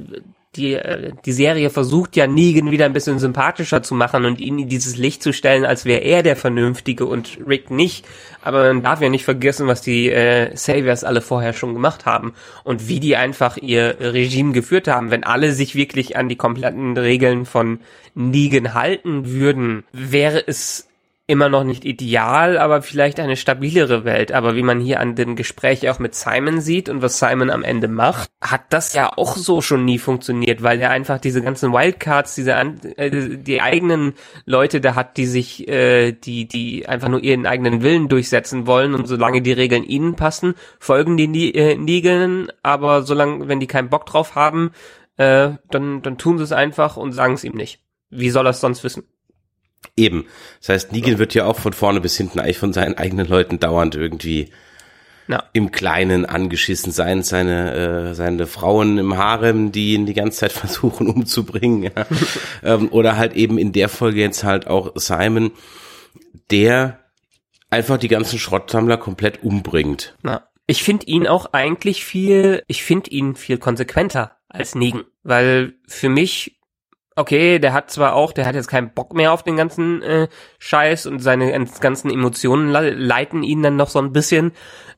[0.57, 4.59] die, äh, die Serie versucht ja Negan wieder ein bisschen sympathischer zu machen und ihn
[4.59, 8.05] in dieses Licht zu stellen, als wäre er der Vernünftige und Rick nicht.
[8.43, 12.35] Aber man darf ja nicht vergessen, was die äh, Saviors alle vorher schon gemacht haben
[12.65, 15.11] und wie die einfach ihr Regime geführt haben.
[15.11, 17.81] Wenn alle sich wirklich an die kompletten Regeln von
[18.15, 20.89] Negan halten würden, wäre es
[21.33, 24.33] immer noch nicht ideal, aber vielleicht eine stabilere Welt.
[24.33, 27.65] Aber wie man hier an dem Gespräch auch mit Simon sieht und was Simon am
[27.65, 31.73] Ende macht, hat das ja auch so schon nie funktioniert, weil er einfach diese ganzen
[31.73, 34.13] Wildcards, diese äh, die eigenen
[34.45, 38.95] Leute da hat, die sich, äh, die, die einfach nur ihren eigenen Willen durchsetzen wollen
[38.95, 43.67] und solange die Regeln ihnen passen, folgen die Nie- äh, Negan, aber solange, wenn die
[43.67, 44.73] keinen Bock drauf haben,
[45.17, 47.81] äh, dann, dann tun sie es einfach und sagen es ihm nicht.
[48.11, 49.05] Wie soll er es sonst wissen?
[49.97, 50.27] Eben.
[50.61, 53.61] Das heißt, Negan wird ja auch von vorne bis hinten eigentlich von seinen eigenen Leuten
[53.61, 54.51] dauernd irgendwie
[55.29, 55.45] Ja.
[55.53, 60.53] im Kleinen angeschissen sein, seine, äh, seine Frauen im Harem, die ihn die ganze Zeit
[60.53, 62.07] versuchen umzubringen, ja.
[62.63, 65.53] ähm, oder halt eben in der Folge jetzt halt auch Simon,
[66.51, 66.99] der
[67.71, 70.15] einfach die ganzen Schrottsammler komplett umbringt.
[70.23, 75.75] Na, ich finde ihn auch eigentlich viel, ich finde ihn viel konsequenter als Negan, weil
[75.87, 76.59] für mich
[77.17, 80.29] okay, der hat zwar auch, der hat jetzt keinen Bock mehr auf den ganzen äh,
[80.59, 84.53] Scheiß und seine ganzen Emotionen le- leiten ihn dann noch so ein bisschen.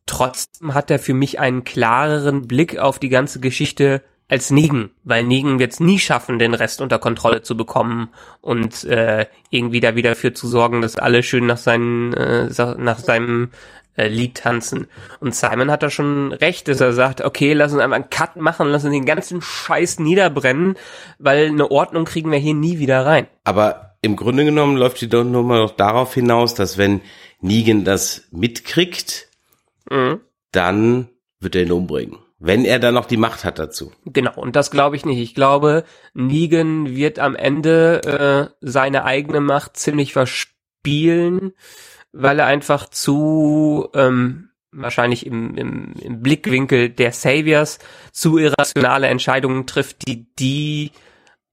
[0.07, 5.25] Trotzdem hat er für mich einen klareren Blick auf die ganze Geschichte als Negan, weil
[5.25, 8.09] Negan wird es nie schaffen, den Rest unter Kontrolle zu bekommen
[8.41, 12.99] und äh, irgendwie da wieder für zu sorgen, dass alle schön nach seinen, äh, nach
[12.99, 13.51] seinem
[13.97, 14.89] äh, Lied tanzen.
[15.21, 18.37] Und Simon hat da schon recht, dass er sagt, okay, lass uns einfach einen Cut
[18.37, 20.77] machen, lass uns den ganzen Scheiß niederbrennen,
[21.19, 23.27] weil eine Ordnung kriegen wir hier nie wieder rein.
[23.45, 27.03] Aber im Grunde genommen läuft die mal noch darauf hinaus, dass wenn
[27.41, 29.29] Negan das mitkriegt,
[29.91, 30.21] Mhm.
[30.51, 31.09] dann
[31.41, 32.24] wird er ihn umbringen.
[32.47, 33.91] Wenn er dann noch die Macht hat dazu.
[34.05, 35.19] Genau, und das glaube ich nicht.
[35.19, 41.55] Ich glaube, Negan wird am Ende äh, seine eigene Macht ziemlich verspielen,
[42.13, 47.79] weil er einfach zu ähm, wahrscheinlich im, im, im Blickwinkel der Saviors
[48.13, 50.91] zu irrationale Entscheidungen trifft, die die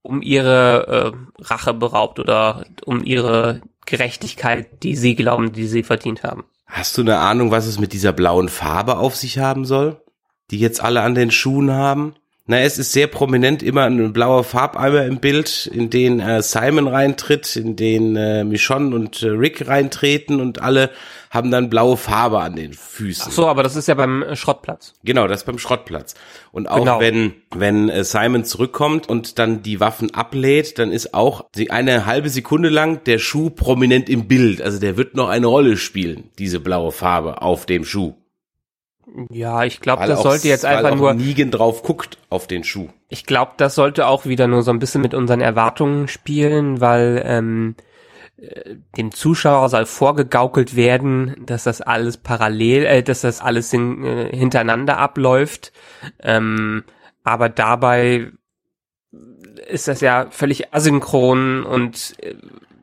[0.02, 6.24] um ihre äh, Rache beraubt oder um ihre Gerechtigkeit, die sie glauben, die sie verdient
[6.24, 6.44] haben.
[6.66, 10.02] Hast du eine Ahnung, was es mit dieser blauen Farbe auf sich haben soll?
[10.52, 12.16] Die jetzt alle an den Schuhen haben?
[12.48, 16.88] Na, es ist sehr prominent immer ein blauer Farbeimer im Bild, in den äh, Simon
[16.88, 20.90] reintritt, in den äh, Michonne und äh, Rick reintreten und alle
[21.30, 23.32] haben dann blaue Farbe an den Füßen.
[23.32, 24.96] So, aber das ist ja beim äh, Schrottplatz.
[25.04, 26.16] Genau, das beim Schrottplatz.
[26.52, 27.00] Und auch Genau.
[27.00, 32.30] wenn, wenn äh, Simon zurückkommt und dann die Waffen ablädt, dann ist auch eine halbe
[32.30, 34.62] Sekunde lang der Schuh prominent im Bild.
[34.62, 38.16] Also der wird noch eine Rolle spielen, diese blaue Farbe auf dem Schuh.
[39.30, 42.90] Ja, ich glaube, das sollte jetzt einfach nur Negan drauf guckt auf den Schuh.
[43.10, 47.22] Ich glaube, das sollte auch wieder nur so ein bisschen mit unseren Erwartungen spielen, weil
[47.26, 47.76] ähm,
[48.38, 54.04] äh, dem Zuschauer soll vorgegaukelt werden, dass das alles parallel, äh, dass das alles in,
[54.06, 55.74] äh, hintereinander abläuft.
[56.20, 56.84] Ähm,
[57.24, 58.32] aber dabei
[59.68, 62.36] ist das ja völlig asynchron und äh,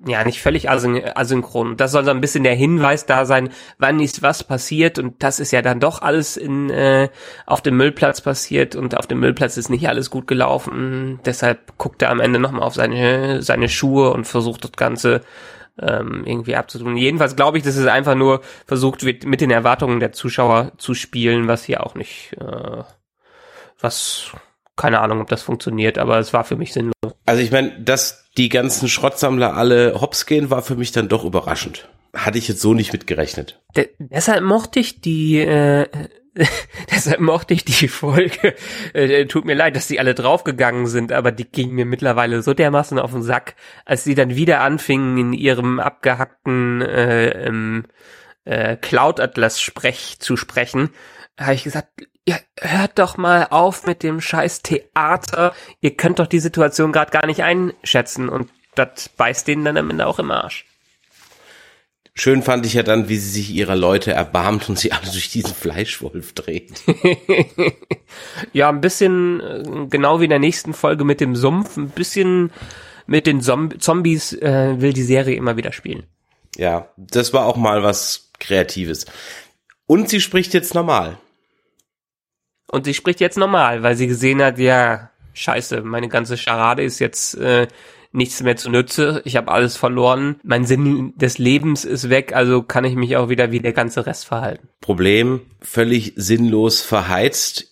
[0.07, 1.77] ja, nicht völlig asyn asynchron.
[1.77, 5.41] Das soll so ein bisschen der Hinweis da sein, wann ist was passiert und das
[5.41, 7.09] ist ja dann doch alles in äh,
[7.47, 11.21] auf dem Müllplatz passiert und auf dem Müllplatz ist nicht alles gut gelaufen.
[11.25, 15.23] Deshalb guckt er am Ende nochmal auf seine seine Schuhe und versucht das Ganze
[15.81, 16.97] ähm, irgendwie abzutun.
[16.97, 20.95] Jedenfalls glaube ich, dass es einfach nur versucht wird, mit den Erwartungen der Zuschauer zu
[20.95, 22.83] spielen, was hier auch nicht, äh,
[23.81, 24.33] was
[24.77, 26.98] keine Ahnung, ob das funktioniert, aber es war für mich sinnlos.
[27.29, 31.27] Also ich meine, dass die ganzen Schrottsammler alle hops gehen, war für mich dann doch
[31.27, 31.87] überraschend.
[32.15, 33.61] Hatte ich jetzt so nicht mitgerechnet.
[33.77, 35.87] De deshalb mochte ich die, äh,
[36.91, 38.55] deshalb mochte ich die Folge.
[38.95, 42.55] Äh, tut mir leid, dass die alle draufgegangen sind, aber die ging mir mittlerweile so
[42.55, 47.85] dermaßen auf den Sack, als sie dann wieder anfingen in ihrem abgehackten äh, ähm,
[48.47, 50.95] äh, Cloud Atlas Sprech zu sprechen,
[51.39, 51.91] habe ich gesagt,
[52.29, 55.55] ja, hört doch mal auf mit dem scheiß Theater.
[55.81, 59.89] Ihr könnt doch die Situation gerade gar nicht einschätzen und das beißt denen dann am
[59.89, 60.67] Ende auch im Arsch.
[62.13, 65.31] Schön fand ich ja dann, wie sie sich ihrer Leute erbarmt und sie alle durch
[65.31, 66.83] diesen Fleischwolf dreht.
[68.53, 72.51] ja, ein bisschen, äh, genau wie in der nächsten Folge mit dem Sumpf, ein bisschen
[73.07, 76.03] mit den Zombies äh, will die Serie immer wieder spielen.
[76.57, 79.07] Ja, das war auch mal was Kreatives.
[79.87, 81.19] Und sie spricht jetzt normal.
[82.71, 86.99] Und sie spricht jetzt normal, weil sie gesehen hat, ja, scheiße, meine ganze Scharade ist
[86.99, 87.67] jetzt äh,
[88.13, 92.63] nichts mehr zu Nütze, ich habe alles verloren, mein Sinn des Lebens ist weg, also
[92.63, 94.69] kann ich mich auch wieder wie der ganze Rest verhalten.
[94.81, 97.67] Problem, völlig sinnlos verheizt.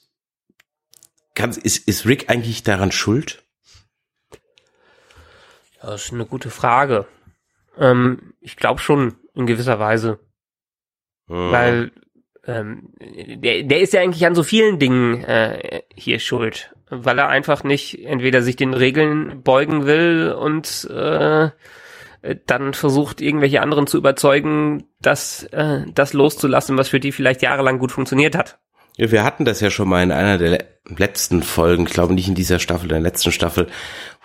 [1.35, 3.43] Kann, ist, ist Rick eigentlich daran schuld?
[5.83, 7.07] Ja, das ist eine gute Frage.
[7.79, 10.19] Ähm, ich glaube schon, in gewisser Weise.
[11.29, 11.53] Hm.
[11.53, 11.93] Weil
[12.47, 17.29] ähm, der, der ist ja eigentlich an so vielen Dingen äh, hier schuld weil er
[17.29, 21.51] einfach nicht entweder sich den Regeln beugen will und äh,
[22.47, 27.79] dann versucht, irgendwelche anderen zu überzeugen, das, äh, das loszulassen, was für die vielleicht jahrelang
[27.79, 28.59] gut funktioniert hat.
[28.97, 32.35] Wir hatten das ja schon mal in einer der letzten Folgen, ich glaube nicht in
[32.35, 33.67] dieser Staffel, der letzten Staffel,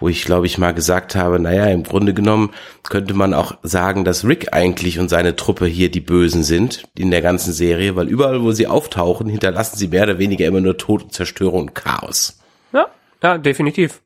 [0.02, 2.52] wo ich glaube ich mal gesagt habe, naja, im Grunde genommen
[2.84, 7.12] könnte man auch sagen, dass Rick eigentlich und seine Truppe hier die Bösen sind in
[7.12, 10.78] der ganzen Serie, weil überall, wo sie auftauchen, hinterlassen sie mehr oder weniger immer nur
[10.78, 12.40] Tod und Zerstörung und Chaos.
[12.74, 12.88] Ja,
[13.24, 14.02] ja, definitiv.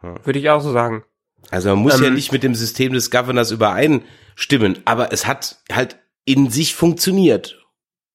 [0.00, 1.02] Würde ich auch so sagen.
[1.50, 5.58] Also man muss ähm, ja nicht mit dem System des Governors übereinstimmen, aber es hat
[5.72, 7.58] halt in sich funktioniert.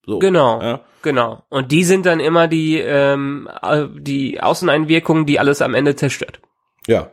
[0.06, 0.82] So, genau, ja.
[1.02, 1.44] genau.
[1.50, 3.50] Und die sind dann immer die, ähm,
[3.98, 6.40] die Außeneinwirkungen, die alles am Ende zerstört.
[6.88, 7.10] Ja.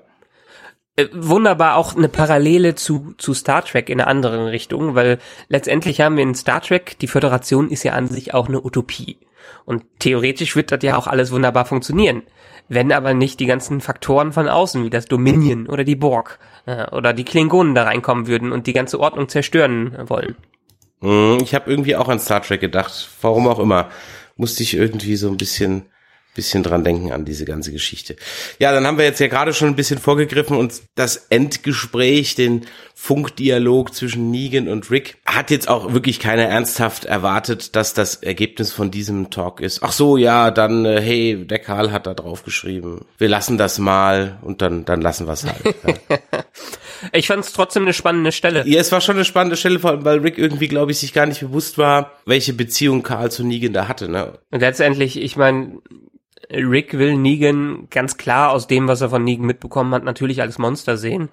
[1.01, 6.01] Äh, wunderbar auch eine Parallele zu, zu Star Trek in einer anderen Richtung, weil letztendlich
[6.01, 9.19] haben wir in Star Trek, die Föderation ist ja an sich auch eine Utopie.
[9.65, 12.23] Und theoretisch wird das ja auch alles wunderbar funktionieren
[12.71, 16.89] wenn aber nicht die ganzen Faktoren von außen, wie das Dominion oder die Borg äh,
[16.91, 20.37] oder die Klingonen da reinkommen würden und die ganze Ordnung zerstören wollen.
[21.01, 23.91] Hm, ich habe irgendwie auch an Star Trek gedacht, warum auch immer.
[24.37, 25.87] Musste ich irgendwie so ein bisschen
[26.35, 28.17] bisschen dran denken an diese ganze Geschichte.
[28.59, 32.67] Ja, dann haben wir jetzt ja gerade schon ein bisschen vorgegriffen und das Endgespräch, den
[33.03, 38.73] Funkdialog zwischen Negan und Rick, hat jetzt auch wirklich keiner ernsthaft erwartet, dass das Ergebnis
[38.73, 39.83] von diesem Talk ist.
[39.83, 43.07] Ach so, ja, dann, äh, hey, der Karl hat da drauf geschrieben.
[43.17, 45.63] Wir lassen das mal und dann, dann lassen wir es halt.
[45.65, 46.19] Ja.
[47.13, 48.69] ich fand es trotzdem eine spannende Stelle.
[48.69, 51.15] Ja, es war schon eine spannende Stelle, vor allem, weil Rick irgendwie, glaube ich, sich
[51.15, 54.11] gar nicht bewusst war, welche Beziehung Karl zu Negan da hatte.
[54.11, 54.39] Ne?
[54.51, 55.79] Und letztendlich, ich meine,
[56.51, 60.59] Rick will Negan ganz klar aus dem, was er von Negan mitbekommen hat, natürlich als
[60.59, 61.31] Monster sehen.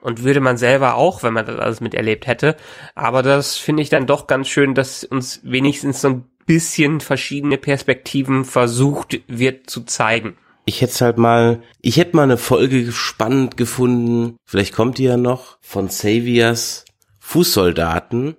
[0.00, 2.56] Und würde man selber auch, wenn man das alles miterlebt hätte.
[2.94, 7.58] Aber das finde ich dann doch ganz schön, dass uns wenigstens so ein bisschen verschiedene
[7.58, 10.36] Perspektiven versucht wird zu zeigen.
[10.64, 15.16] Ich hätte halt mal, ich hätte mal eine Folge spannend gefunden, vielleicht kommt die ja
[15.16, 16.84] noch, von Saviors
[17.20, 18.36] Fußsoldaten.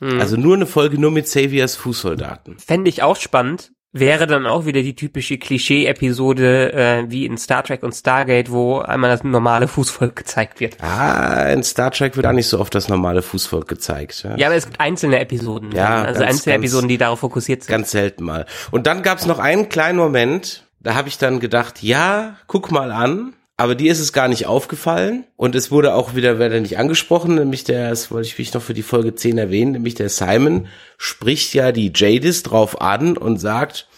[0.00, 0.20] Hm.
[0.20, 2.58] Also nur eine Folge nur mit Saviors Fußsoldaten.
[2.58, 7.62] Fände ich auch spannend, wäre dann auch wieder die typische Klischee-Episode äh, wie in Star
[7.62, 10.76] Trek und Stargate, wo einmal das normale Fußvolk gezeigt wird.
[10.82, 14.22] Ah, in Star Trek wird auch nicht so oft das normale Fußvolk gezeigt.
[14.24, 15.72] Ja, ja aber es gibt einzelne Episoden.
[15.72, 17.70] Ja, also ganz, einzelne ganz, Episoden, die darauf fokussiert sind.
[17.70, 18.46] Ganz selten mal.
[18.70, 22.92] Und dann gab's noch einen kleinen Moment, da habe ich dann gedacht, ja, guck mal
[22.92, 23.34] an.
[23.60, 27.34] Aber dir ist es gar nicht aufgefallen und es wurde auch wieder, werde nicht angesprochen,
[27.34, 30.68] nämlich der, das wollte ich mich noch für die Folge 10 erwähnen, nämlich der Simon
[30.96, 33.88] spricht ja die Jadis drauf an und sagt,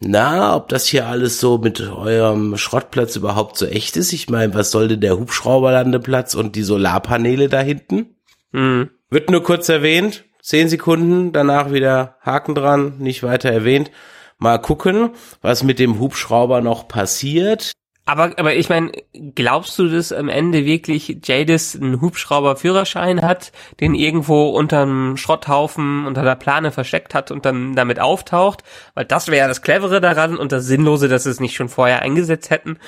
[0.00, 4.14] na, ob das hier alles so mit eurem Schrottplatz überhaupt so echt ist.
[4.14, 8.16] Ich meine, was soll denn der Hubschrauberlandeplatz und die Solarpaneele da hinten?
[8.52, 8.88] Mhm.
[9.10, 13.90] Wird nur kurz erwähnt, zehn Sekunden, danach wieder Haken dran, nicht weiter erwähnt.
[14.38, 15.10] Mal gucken,
[15.42, 17.72] was mit dem Hubschrauber noch passiert.
[18.04, 18.90] Aber, aber ich meine,
[19.34, 26.24] glaubst du, dass am Ende wirklich Jadis einen Hubschrauber-Führerschein hat, den irgendwo unterm Schrotthaufen unter
[26.24, 28.64] der Plane versteckt hat und dann damit auftaucht?
[28.94, 31.68] Weil das wäre ja das Clevere daran und das Sinnlose, dass sie es nicht schon
[31.68, 32.78] vorher eingesetzt hätten.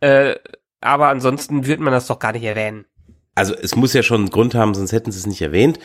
[0.00, 0.34] Äh,
[0.82, 2.84] aber ansonsten würde man das doch gar nicht erwähnen.
[3.34, 5.78] Also es muss ja schon einen Grund haben, sonst hätten sie es nicht erwähnt.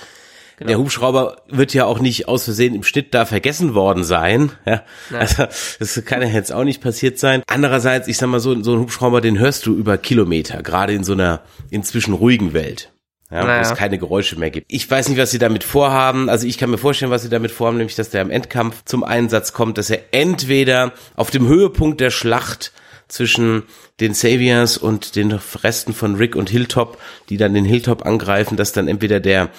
[0.57, 0.67] Genau.
[0.67, 4.51] Der Hubschrauber wird ja auch nicht aus Versehen im Schnitt da vergessen worden sein.
[4.65, 5.45] Ja, also
[5.79, 7.43] das kann ja jetzt auch nicht passiert sein.
[7.47, 11.03] Andererseits, ich sag mal so, so ein Hubschrauber, den hörst du über Kilometer, gerade in
[11.03, 12.91] so einer inzwischen ruhigen Welt.
[13.31, 13.57] Ja, naja.
[13.57, 14.71] wo es keine Geräusche mehr gibt.
[14.71, 16.29] Ich weiß nicht, was sie damit vorhaben.
[16.29, 19.03] Also ich kann mir vorstellen, was sie damit vorhaben, nämlich, dass der im Endkampf zum
[19.03, 22.73] Einsatz kommt, dass er entweder auf dem Höhepunkt der Schlacht
[23.07, 23.63] zwischen
[23.99, 28.71] den Saviors und den Resten von Rick und Hilltop, die dann den Hilltop angreifen, dass
[28.71, 29.49] dann entweder der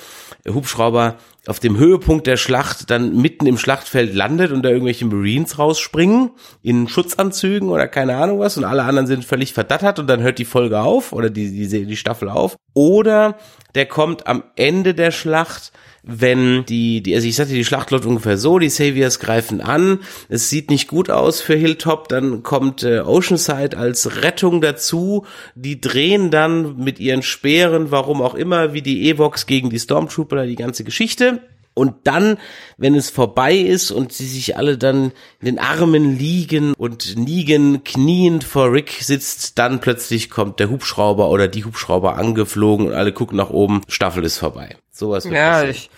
[0.47, 5.59] Hubschrauber auf dem Höhepunkt der Schlacht dann mitten im Schlachtfeld landet und da irgendwelche Marines
[5.59, 6.31] rausspringen
[6.63, 10.39] in Schutzanzügen oder keine Ahnung was und alle anderen sind völlig verdattert und dann hört
[10.39, 12.57] die Folge auf oder die, die, die Staffel auf.
[12.75, 13.39] Oder
[13.75, 15.73] der kommt am Ende der Schlacht
[16.07, 20.01] wenn die, die also ich sagte, die Schlacht läuft ungefähr so, die Saviors greifen an,
[20.29, 25.81] es sieht nicht gut aus für Hilltop, dann kommt äh, Oceanside als Rettung dazu, die
[25.81, 30.57] drehen dann mit ihren Speeren, warum auch immer, wie die Evox gegen die Stormtrooper, die
[30.57, 31.41] ganze Geschichte.
[31.75, 32.39] Und dann,
[32.77, 37.83] wenn es vorbei ist und sie sich alle dann in den Armen liegen und Negan
[37.83, 43.13] kniend vor Rick sitzt, dann plötzlich kommt der Hubschrauber oder die Hubschrauber angeflogen und alle
[43.13, 44.77] gucken nach oben, Staffel ist vorbei.
[44.93, 45.91] Sowas wird Ja, ich,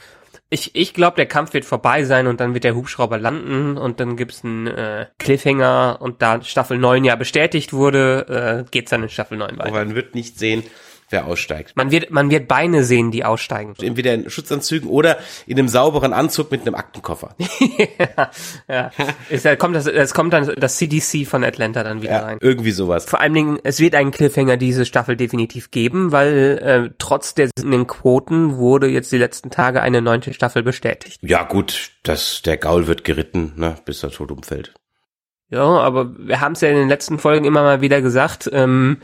[0.49, 4.01] ich, ich glaube, der Kampf wird vorbei sein und dann wird der Hubschrauber landen und
[4.01, 9.03] dann gibt's einen äh, Cliffhanger und da Staffel 9 ja bestätigt wurde, äh, geht's dann
[9.03, 9.69] in Staffel 9 weiter.
[9.69, 10.62] Aber man wird nicht sehen,
[11.11, 11.77] wer aussteigt.
[11.77, 13.75] Man wird, man wird Beine sehen, die aussteigen.
[13.81, 17.35] Entweder in Schutzanzügen oder in einem sauberen Anzug mit einem Aktenkoffer.
[17.99, 18.31] ja,
[18.69, 18.90] ja.
[19.31, 22.38] Es kommt, das, es kommt dann das CDC von Atlanta dann wieder ja, rein.
[22.40, 23.05] Irgendwie sowas.
[23.05, 27.49] Vor allen Dingen, es wird einen Cliffhanger diese Staffel definitiv geben, weil äh, trotz der
[27.57, 31.21] sinkenden Quoten wurde jetzt die letzten Tage eine neunte Staffel bestätigt.
[31.23, 34.75] Ja gut, das, der Gaul wird geritten, ne, bis er tot umfällt.
[35.49, 38.99] Ja, aber wir haben es ja in den letzten Folgen immer mal wieder gesagt, ähm,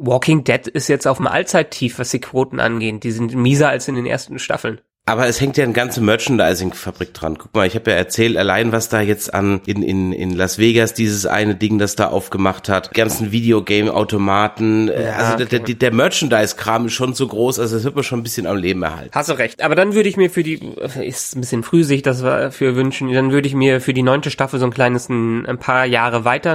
[0.00, 3.04] Walking Dead ist jetzt auf dem Allzeittief, was die Quoten angeht.
[3.04, 4.80] Die sind mieser als in den ersten Staffeln.
[5.06, 7.36] Aber es hängt ja eine ganze Merchandising-Fabrik dran.
[7.36, 10.58] Guck mal, ich habe ja erzählt, allein was da jetzt an in, in, in Las
[10.58, 15.58] Vegas dieses eine Ding, das da aufgemacht hat, ganzen Videogame-Automaten, äh, ja, also okay.
[15.58, 18.56] der, der Merchandise-Kram ist schon so groß, also das wird man schon ein bisschen am
[18.56, 19.10] Leben erhalten.
[19.12, 19.62] Hast du recht.
[19.62, 20.60] Aber dann würde ich mir für die,
[21.02, 24.30] ist ein bisschen früh sich das für wünschen, dann würde ich mir für die neunte
[24.30, 26.52] Staffel so ein kleines, ein, ein paar Jahre weiter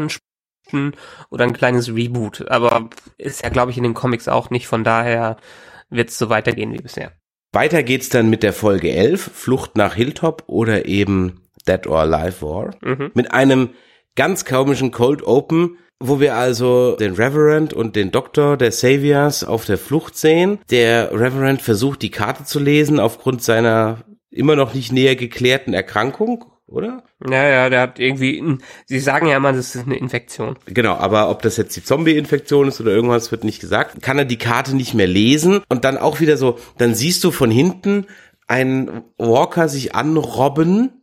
[1.30, 2.50] oder ein kleines Reboot.
[2.50, 4.68] Aber ist ja, glaube ich, in den Comics auch nicht.
[4.68, 5.38] Von daher
[5.90, 7.12] wird es so weitergehen wie bisher.
[7.52, 12.42] Weiter geht's dann mit der Folge 11, Flucht nach Hilltop oder eben Dead or Alive
[12.42, 12.76] War.
[12.82, 13.12] Mhm.
[13.14, 13.70] Mit einem
[14.16, 19.66] ganz komischen Cold Open, wo wir also den Reverend und den Doktor der Saviors auf
[19.66, 20.60] der Flucht sehen.
[20.70, 26.46] Der Reverend versucht die Karte zu lesen aufgrund seiner immer noch nicht näher geklärten Erkrankung
[26.68, 27.04] oder?
[27.30, 30.58] Ja, ja, der hat irgendwie, sie sagen ja immer, das ist eine Infektion.
[30.66, 34.02] Genau, aber ob das jetzt die Zombie-Infektion ist oder irgendwas, wird nicht gesagt.
[34.02, 37.32] Kann er die Karte nicht mehr lesen und dann auch wieder so, dann siehst du
[37.32, 38.08] von hinten
[38.48, 41.02] einen Walker sich anrobben,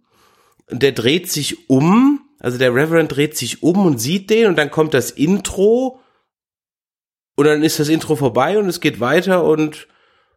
[0.71, 4.71] der dreht sich um, also der Reverend dreht sich um und sieht den und dann
[4.71, 6.01] kommt das Intro
[7.37, 9.89] und dann ist das Intro vorbei und es geht weiter und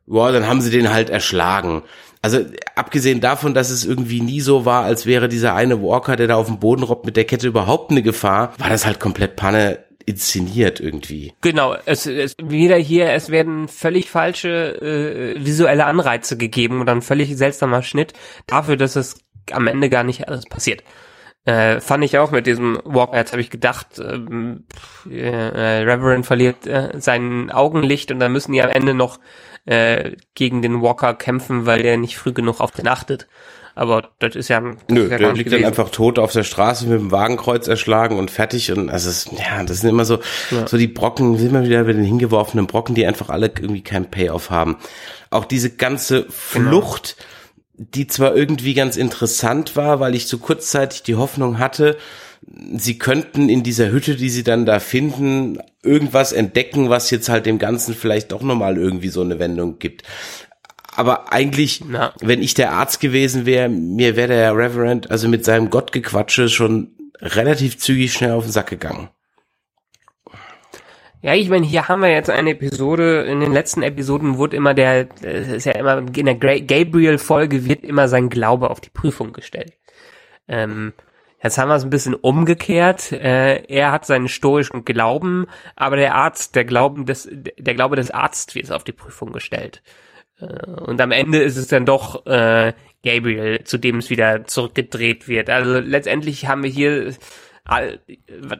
[0.07, 1.83] ja, dann haben sie den halt erschlagen.
[2.21, 2.39] Also
[2.75, 6.35] abgesehen davon, dass es irgendwie nie so war, als wäre dieser eine Walker, der da
[6.35, 9.85] auf dem Boden robbt mit der Kette überhaupt eine Gefahr, war das halt komplett Panne
[10.05, 11.33] inszeniert irgendwie.
[11.41, 17.01] Genau, es, es wieder hier, es werden völlig falsche äh, visuelle Anreize gegeben und ein
[17.01, 18.13] völlig seltsamer Schnitt
[18.47, 19.19] dafür, dass es
[19.51, 20.83] am Ende gar nicht alles passiert.
[21.45, 24.65] Äh, fand ich auch mit diesem Walker, jetzt habe ich gedacht, ähm,
[25.07, 29.19] äh, Reverend verliert äh, sein Augenlicht und dann müssen die am Ende noch
[29.65, 33.27] äh, gegen den Walker kämpfen, weil der nicht früh genug auf den achtet.
[33.75, 34.61] Aber das ist ja.
[34.61, 35.63] Das Nö, ja der liegt gewesen.
[35.63, 38.71] dann einfach tot auf der Straße mit dem Wagenkreuz erschlagen und fertig.
[38.71, 40.65] Und also es, ja, das sind immer so, ja.
[40.65, 44.09] so die Brocken, sind immer wieder bei den hingeworfenen Brocken, die einfach alle irgendwie kein
[44.09, 44.77] Payoff haben.
[45.29, 46.69] Auch diese ganze genau.
[46.69, 47.89] Flucht, genau.
[47.93, 51.97] die zwar irgendwie ganz interessant war, weil ich so kurzzeitig die Hoffnung hatte,
[52.47, 57.45] sie könnten in dieser Hütte, die sie dann da finden, irgendwas entdecken, was jetzt halt
[57.45, 60.03] dem Ganzen vielleicht doch nochmal irgendwie so eine Wendung gibt.
[60.95, 62.13] Aber eigentlich, Na.
[62.21, 66.91] wenn ich der Arzt gewesen wäre, mir wäre der Reverend also mit seinem Gottgequatsche schon
[67.19, 69.09] relativ zügig schnell auf den Sack gegangen.
[71.21, 74.75] Ja, ich meine, hier haben wir jetzt eine Episode, in den letzten Episoden wurde immer
[74.75, 79.73] der, ist ja immer, in der Gabriel-Folge wird immer sein Glaube auf die Prüfung gestellt.
[80.47, 80.93] Ähm,
[81.45, 83.11] Jetzt haben wir es ein bisschen umgekehrt.
[83.11, 88.09] Äh, er hat seinen stoischen Glauben, aber der Arzt, der Glauben des, der Glaube des
[88.09, 89.83] Arztes wird auf die Prüfung gestellt.
[90.39, 95.27] Äh, und am Ende ist es dann doch äh, Gabriel, zu dem es wieder zurückgedreht
[95.27, 95.51] wird.
[95.51, 97.13] Also letztendlich haben wir hier
[97.63, 97.99] all,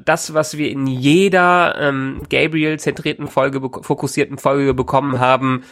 [0.05, 5.63] das, was wir in jeder ähm, Gabriel-zentrierten Folge, fokussierten Folge bekommen haben,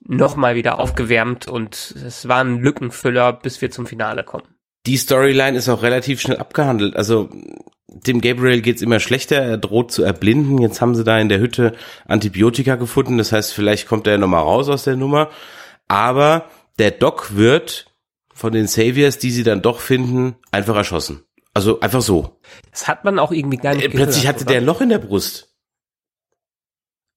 [0.00, 4.46] nochmal wieder aufgewärmt und es war ein Lückenfüller, bis wir zum Finale kommen.
[4.86, 6.96] Die Storyline ist auch relativ schnell abgehandelt.
[6.96, 7.28] Also
[7.88, 10.58] dem Gabriel geht's immer schlechter, er droht zu erblinden.
[10.60, 11.74] Jetzt haben sie da in der Hütte
[12.06, 15.30] Antibiotika gefunden, das heißt, vielleicht kommt er nochmal raus aus der Nummer.
[15.88, 16.46] Aber
[16.78, 17.86] der Doc wird
[18.34, 21.22] von den Saviors, die sie dann doch finden, einfach erschossen.
[21.54, 22.40] Also einfach so.
[22.70, 24.52] Das hat man auch irgendwie gar nicht Äh, Plötzlich gehört, hatte oder?
[24.54, 25.54] der ein Loch in der Brust.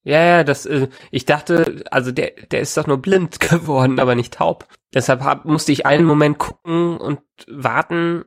[0.03, 4.13] Ja, ja, das, äh, ich dachte, also der, der ist doch nur blind geworden, aber
[4.13, 4.67] nicht taub.
[4.95, 8.25] Deshalb hab, musste ich einen Moment gucken und warten.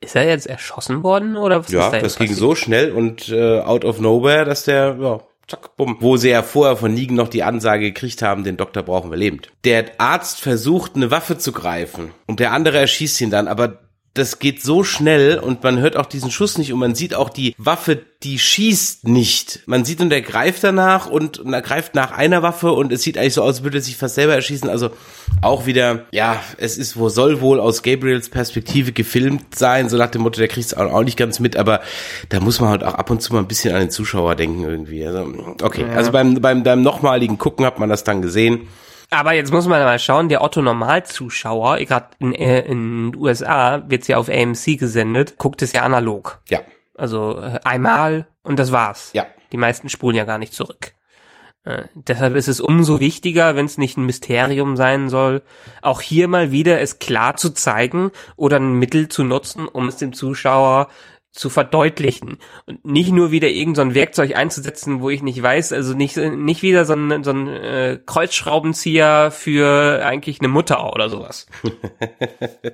[0.00, 3.28] Ist er jetzt erschossen worden oder was Ja, ist da das ging so schnell und
[3.28, 5.98] äh, out of nowhere, dass der, ja, zack, bumm.
[6.00, 9.18] Wo sie ja vorher von Negan noch die Ansage gekriegt haben, den Doktor brauchen wir
[9.18, 9.52] lebend.
[9.64, 14.40] Der Arzt versucht, eine Waffe zu greifen und der andere erschießt ihn dann, aber das
[14.40, 17.54] geht so schnell und man hört auch diesen Schuss nicht und man sieht auch die
[17.58, 19.60] Waffe, die schießt nicht.
[19.66, 23.02] Man sieht und er greift danach und, und er greift nach einer Waffe und es
[23.02, 24.68] sieht eigentlich so aus, als würde er sich fast selber erschießen.
[24.68, 24.90] Also
[25.42, 30.10] auch wieder, ja, es ist wo soll wohl aus Gabriels Perspektive gefilmt sein, so nach
[30.10, 31.80] dem Motto, der kriegt es auch, nicht ganz mit, aber
[32.30, 34.64] da muss man halt auch ab und zu mal ein bisschen an den Zuschauer denken
[34.64, 35.06] irgendwie.
[35.06, 38.66] Also, okay, also beim, beim, beim nochmaligen Gucken hat man das dann gesehen.
[39.10, 43.82] Aber jetzt muss man mal schauen, der Otto Normalzuschauer, gerade in, äh, in den USA
[43.88, 46.40] wird's ja auf AMC gesendet, guckt es ja analog.
[46.48, 46.60] Ja,
[46.96, 49.10] Also äh, einmal und das war's.
[49.12, 49.26] ja.
[49.52, 50.92] Die meisten spulen ja gar nicht zurück.
[51.64, 55.42] Äh, deshalb ist es umso wichtiger, wenn es nicht ein Mysterium sein soll,
[55.82, 59.96] auch hier mal wieder es klar zu zeigen oder ein Mittel zu nutzen, um es
[59.96, 60.88] dem Zuschauer
[61.32, 65.72] zu verdeutlichen und nicht nur wieder irgend so ein Werkzeug einzusetzen, wo ich nicht weiß,
[65.72, 71.08] also nicht nicht wieder so ein, so ein äh, Kreuzschraubenzieher für eigentlich eine Mutter oder
[71.08, 71.46] sowas.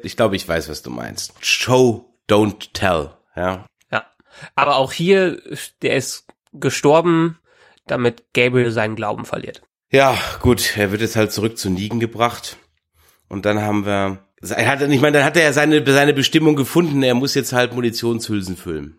[0.03, 1.35] Ich glaube, ich weiß, was du meinst.
[1.41, 3.11] Show, don't tell.
[3.35, 4.07] Ja, Ja,
[4.55, 5.41] aber auch hier,
[5.83, 7.39] der ist gestorben,
[7.87, 9.63] damit Gabriel seinen Glauben verliert.
[9.91, 12.57] Ja, gut, er wird jetzt halt zurück zu Negan gebracht.
[13.29, 16.57] Und dann haben wir, er hat, ich meine, dann hat er ja seine, seine Bestimmung
[16.57, 17.03] gefunden.
[17.03, 18.99] Er muss jetzt halt Munitionshülsen füllen.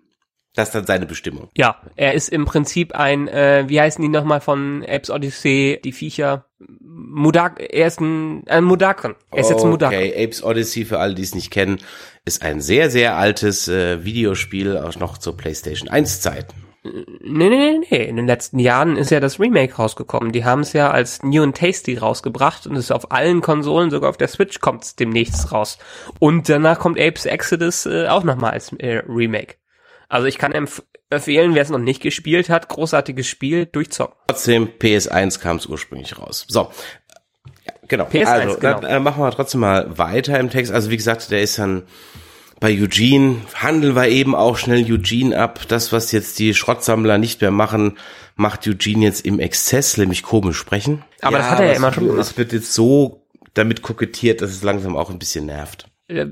[0.55, 1.49] Das ist dann seine Bestimmung.
[1.55, 5.91] Ja, er ist im Prinzip ein, äh, wie heißen die nochmal von Apes Odyssey, die
[5.91, 6.45] Viecher?
[6.81, 9.15] Mudak, er ist ein, ein Mudakon.
[9.31, 9.95] Er ist jetzt ein Mudakon.
[9.95, 11.77] Okay, Apes Odyssey, für alle, die es nicht kennen,
[12.25, 16.66] ist ein sehr, sehr altes äh, Videospiel, auch noch zur PlayStation 1 Zeiten.
[17.21, 18.05] Nee, nee, nee, nee.
[18.05, 20.31] In den letzten Jahren ist ja das Remake rausgekommen.
[20.31, 23.89] Die haben es ja als New and Tasty rausgebracht und es ist auf allen Konsolen,
[23.89, 25.77] sogar auf der Switch kommt es demnächst raus.
[26.19, 29.55] Und danach kommt Apes Exodus äh, auch nochmal als äh, Remake.
[30.09, 34.15] Also ich kann empf empfehlen, wer es noch nicht gespielt hat, großartiges Spiel, durchzocken.
[34.27, 36.45] Trotzdem, PS1 kam es ursprünglich raus.
[36.49, 36.69] So.
[37.65, 38.05] Ja, genau.
[38.05, 38.81] PS1, also, genau.
[38.81, 40.71] dann äh, machen wir trotzdem mal weiter im Text.
[40.71, 41.83] Also, wie gesagt, der ist dann
[42.60, 43.38] bei Eugene.
[43.55, 45.62] Handeln wir eben auch schnell Eugene ab.
[45.68, 47.97] Das, was jetzt die Schrottsammler nicht mehr machen,
[48.36, 51.03] macht Eugene jetzt im Exzess, nämlich komisch sprechen.
[51.22, 52.22] Aber das hat er ja immer schon gemacht.
[52.22, 53.22] Es wird jetzt so
[53.53, 55.88] damit kokettiert, dass es langsam auch ein bisschen nervt.
[56.08, 56.28] Äh,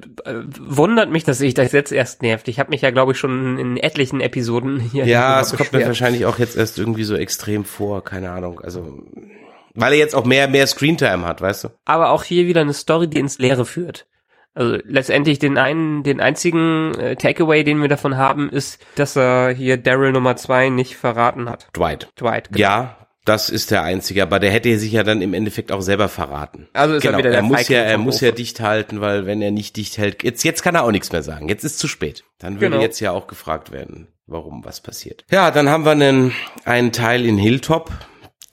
[0.59, 2.47] wundert mich, dass ich das jetzt erst nervt.
[2.47, 5.85] Ich habe mich ja, glaube ich, schon in etlichen Episoden hier Ja, es kommt mir
[5.85, 8.61] wahrscheinlich auch jetzt erst irgendwie so extrem vor, keine Ahnung.
[8.61, 9.03] Also,
[9.73, 11.69] weil er jetzt auch mehr, mehr Screentime hat, weißt du?
[11.83, 14.05] aber auch hier wieder eine Story, die ins Leere führt.
[14.55, 19.49] Also letztendlich den einen, den einzigen äh, Takeaway, den wir davon haben, ist, dass er
[19.53, 21.67] hier Daryl Nummer zwei nicht verraten hat.
[21.75, 22.09] Dwight.
[22.19, 22.47] Dwight.
[22.49, 22.59] genau.
[22.59, 26.07] Ja, das ist der einzige, aber der hätte sich ja dann im Endeffekt auch selber
[26.09, 26.67] verraten.
[26.73, 28.21] Also ist er genau, wieder der er muss Feigling ja, er muss Hof.
[28.21, 31.11] ja dicht halten, weil wenn er nicht dicht hält, jetzt jetzt kann er auch nichts
[31.11, 31.49] mehr sagen.
[31.49, 32.23] Jetzt ist zu spät.
[32.39, 32.81] Dann würde Genau.
[32.81, 35.25] jetzt ja auch gefragt werden, warum was passiert.
[35.31, 36.33] Ja, dann haben wir einen
[36.65, 37.91] einen Teil in Hilltop.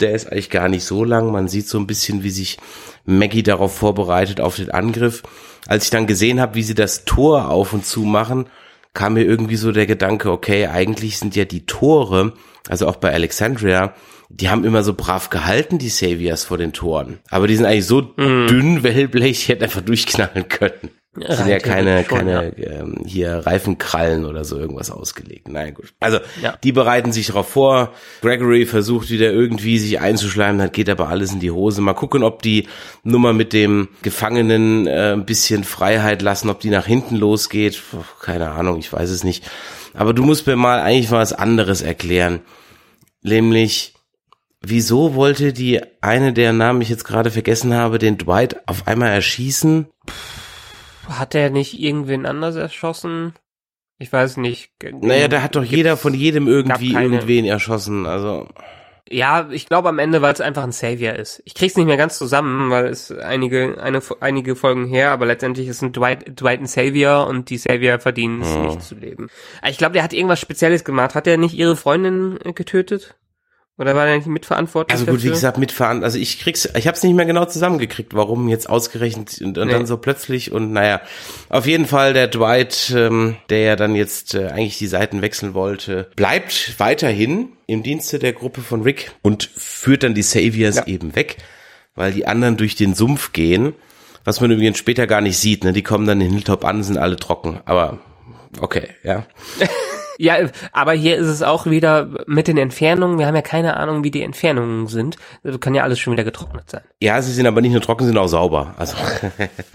[0.01, 1.31] Der ist eigentlich gar nicht so lang.
[1.31, 2.57] Man sieht so ein bisschen, wie sich
[3.05, 5.23] Maggie darauf vorbereitet auf den Angriff.
[5.67, 8.47] Als ich dann gesehen habe, wie sie das Tor auf und zu machen,
[8.95, 12.35] kam mir irgendwie so der Gedanke, okay, eigentlich sind ja die Tore,
[12.69, 13.95] also auch bei Alexandria,
[14.29, 17.19] die haben immer so brav gehalten, die Saviors vor den Toren.
[17.31, 20.91] Aber die sind eigentlich so dünn, Wellblech, die hätten einfach durchknallen können.
[21.15, 25.47] Das sind ja keine, schon, keine ähm, hier Reifenkrallen oder so irgendwas ausgelegt.
[25.49, 25.93] Nein, gut.
[26.01, 26.57] Also Ja.
[26.65, 27.93] die bereiten sich darauf vor.
[28.23, 31.83] Gregory versucht wieder irgendwie sich einzuschleimen, das geht aber alles in die Hose.
[31.83, 32.67] Mal gucken, ob die
[33.05, 37.83] Nummer mit dem Gefangenen äh, ein bisschen Freiheit lassen, ob die nach hinten losgeht.
[37.91, 39.45] Puh, keine Ahnung, ich weiß es nicht.
[39.93, 42.41] Aber du musst mir mal eigentlich was anderes erklären.
[43.21, 43.93] Nämlich,
[44.63, 49.11] wieso wollte die eine, deren Namen ich jetzt gerade vergessen habe, den Dwight auf einmal
[49.11, 49.89] erschießen?
[51.09, 53.35] Hat er nicht irgendwen anders erschossen?
[53.99, 54.71] Ich weiß nicht.
[55.01, 58.07] Naja, da hat doch jeder von jedem irgendwie irgendwen erschossen.
[58.07, 58.49] Also,
[59.09, 61.41] Ja, ich glaube am Ende, weil es einfach ein Savior ist.
[61.45, 65.69] Ich krieg's nicht mehr ganz zusammen, weil es einige, eine, einige Folgen her, aber letztendlich
[65.69, 69.29] ist ein Dwight, Dwight ein Savior und die Savior verdienen es nicht zu leben.
[69.69, 71.15] Ich glaube, der hat irgendwas Spezielles gemacht.
[71.15, 73.15] Hat er nicht ihre Freundin äh, getötet?
[73.79, 75.33] Oder war er nicht mitverantwortlich Also gut, wie dafür?
[75.33, 76.05] gesagt, mitfahren.
[76.05, 79.67] Also ich krieg's, ich habe es nicht mehr genau zusammengekriegt, warum jetzt ausgerechnet und, und
[79.67, 79.73] Nee.
[79.73, 81.01] dann so plötzlich und naja,
[81.49, 85.55] auf jeden Fall der Dwight, ähm, der ja dann jetzt äh, eigentlich die Seiten wechseln
[85.55, 90.87] wollte, bleibt weiterhin im Dienste der Gruppe von Rick und führt dann die Saviors Ja.
[90.87, 91.39] eben weg,
[91.95, 93.73] weil die anderen durch den Sumpf gehen,
[94.25, 95.65] was man übrigens später gar nicht sieht.
[95.65, 95.73] Ne?
[95.73, 97.99] Die kommen dann in Hilltop an, sind alle trocken, aber
[98.61, 99.25] okay, ja.
[100.23, 100.37] Ja,
[100.71, 103.19] aber hier ist es auch wieder mit den Entfernungen.
[103.19, 105.17] Wir haben ja keine Ahnung, wie die Entfernungen sind.
[105.43, 106.83] Also kann ja alles schon wieder getrocknet sein.
[107.01, 108.77] Ja, sie sind aber nicht nur trocken, sind auch sauber.
[108.79, 108.97] Also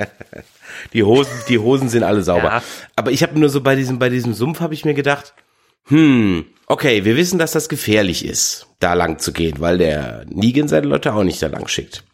[0.93, 2.45] die Hosen, die Hosen sind alle sauber.
[2.45, 2.64] Ja.
[2.95, 5.34] Aber ich habe nur so bei diesem bei diesem Sumpf habe ich mir gedacht,
[5.88, 10.70] hm, okay, wir wissen, dass das gefährlich ist, da lang zu gehen, weil der Negan
[10.70, 12.06] seine Leute auch nicht da lang schickt.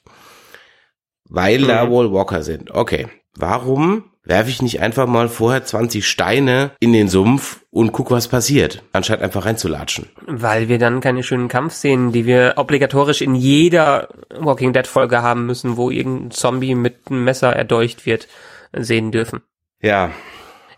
[1.30, 2.72] Weil da wohl Walker sind.
[2.72, 8.12] Okay, warum werfe ich nicht einfach mal vorher 20 Steine in den Sumpf und guck,
[8.12, 10.08] was passiert, anstatt einfach reinzulatschen?
[10.28, 15.46] Weil wir dann keine schönen Kampfszenen, die wir obligatorisch in jeder Walking Dead Folge haben
[15.46, 18.28] müssen, wo irgendein Zombie mit einem Messer erdolcht wird,
[18.74, 19.42] sehen dürfen.
[19.82, 20.12] Ja,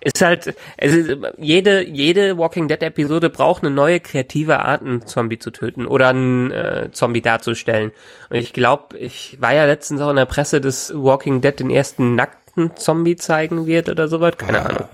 [0.06, 5.08] Ist halt, es ist, jede, jede Walking Dead Episode braucht eine neue kreative Art, einen
[5.08, 7.92] Zombie zu töten oder einen äh, Zombie darzustellen.
[8.30, 11.72] Und ich glaube, ich war ja letztens auch in der Presse, dass Walking Dead den
[11.72, 12.14] ersten
[12.56, 14.38] nackten Zombie zeigen wird oder sowas.
[14.38, 14.90] Keine Ahnung.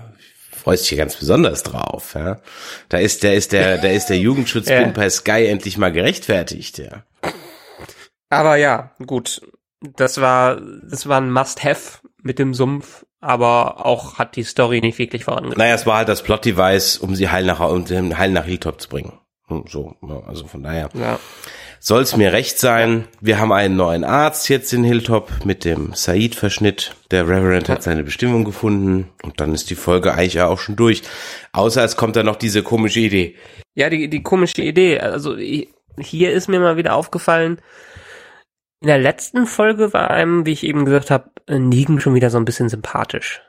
[0.50, 2.40] freust dich hier ganz besonders drauf, ja.
[2.88, 4.86] Da ist der, ist der, da ist der Jugendschutz Ja.
[4.88, 7.04] bei Sky endlich mal gerechtfertigt, ja.
[8.30, 9.40] Aber ja, gut.
[9.96, 14.98] Das war, das war ein Must-Have mit dem Sumpf, aber auch hat die Story nicht
[14.98, 15.58] wirklich vorangebracht.
[15.58, 18.80] Naja, es war halt das Plot-Device, um sie heil nach, um sie heil nach Hilltop
[18.80, 19.18] zu bringen.
[19.48, 19.96] Hm, So,
[20.28, 21.18] also von daher Ja.
[21.82, 23.08] Soll's mir recht sein.
[23.20, 26.94] Wir haben einen neuen Arzt jetzt in Hilltop mit dem Said-Verschnitt.
[27.10, 31.02] Der Reverend hat seine Bestimmung gefunden und dann ist die Folge eigentlich auch schon durch.
[31.52, 33.34] Außer es kommt dann noch diese komische Idee.
[33.74, 35.00] Ja, die, die komische Idee.
[35.00, 37.58] Also hier ist mir mal wieder aufgefallen,
[38.80, 42.38] in der letzten Folge war einem, wie ich eben gesagt habe, Negan schon wieder so
[42.38, 43.42] ein bisschen sympathisch.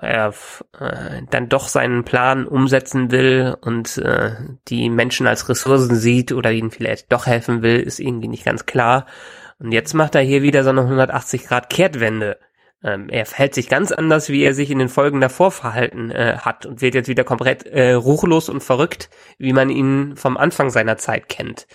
[0.00, 0.34] Er
[0.78, 4.32] äh, dann doch seinen Plan umsetzen will und äh,
[4.68, 8.66] die Menschen als Ressourcen sieht oder ihnen vielleicht doch helfen will, ist irgendwie nicht ganz
[8.66, 9.06] klar.
[9.58, 12.38] Und jetzt macht er hier wieder so eine 180 Grad Kehrtwende.
[12.84, 16.36] Ähm, er verhält sich ganz anders, wie er sich in den Folgen davor verhalten äh,
[16.38, 19.08] hat und wird jetzt wieder komplett äh, ruchlos und verrückt,
[19.38, 21.66] wie man ihn vom Anfang seiner Zeit kennt.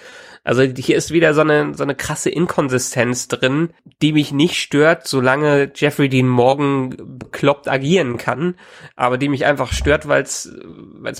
[0.44, 3.70] Also hier ist wieder so eine, so eine krasse Inkonsistenz drin,
[4.02, 8.56] die mich nicht stört, solange Jeffrey Dean Morgan bekloppt agieren kann,
[8.96, 10.50] aber die mich einfach stört, weil es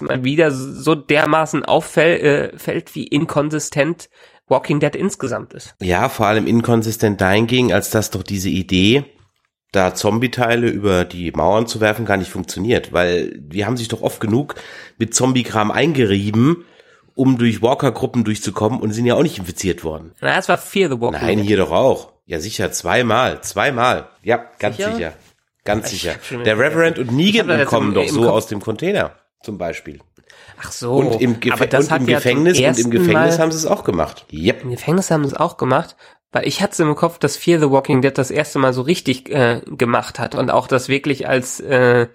[0.02, 4.10] mal wieder so dermaßen auffällt, äh, fällt, wie inkonsistent
[4.48, 5.76] Walking Dead insgesamt ist.
[5.82, 9.06] Ja, vor allem inkonsistent dahingegen, als dass doch diese Idee,
[9.72, 14.02] da Zombie-Teile über die Mauern zu werfen, gar nicht funktioniert, weil die haben sich doch
[14.02, 14.56] oft genug
[14.98, 16.66] mit Zombie-Kram eingerieben,
[17.16, 20.14] um durch Walker-Gruppen durchzukommen und sind ja auch nicht infiziert worden.
[20.22, 22.14] Na, das war Fear the Walking Nein, hier doch auch.
[22.26, 24.08] Ja, sicher, zweimal, zweimal.
[24.24, 24.96] Ja, ganz Sicher?
[24.96, 25.14] sicher.
[25.66, 26.16] Ganz Ich sicher.
[26.46, 29.12] Der Reverend und Negan im- doch so Kopf- aus dem Container,
[29.44, 30.00] zum Beispiel.
[30.62, 30.94] Ach so.
[30.94, 33.66] Und im, Gef aber das und im Gefängnis, und im Gefängnis Mal- haben sie es
[33.66, 34.26] auch gemacht.
[34.32, 34.64] Yep.
[34.64, 35.96] Im Gefängnis haben sie es auch gemacht,
[36.32, 39.30] weil ich hatte im Kopf, dass Fear the Walking Dead das erste Mal so richtig
[39.30, 42.08] äh, gemacht hat und auch das wirklich als äh,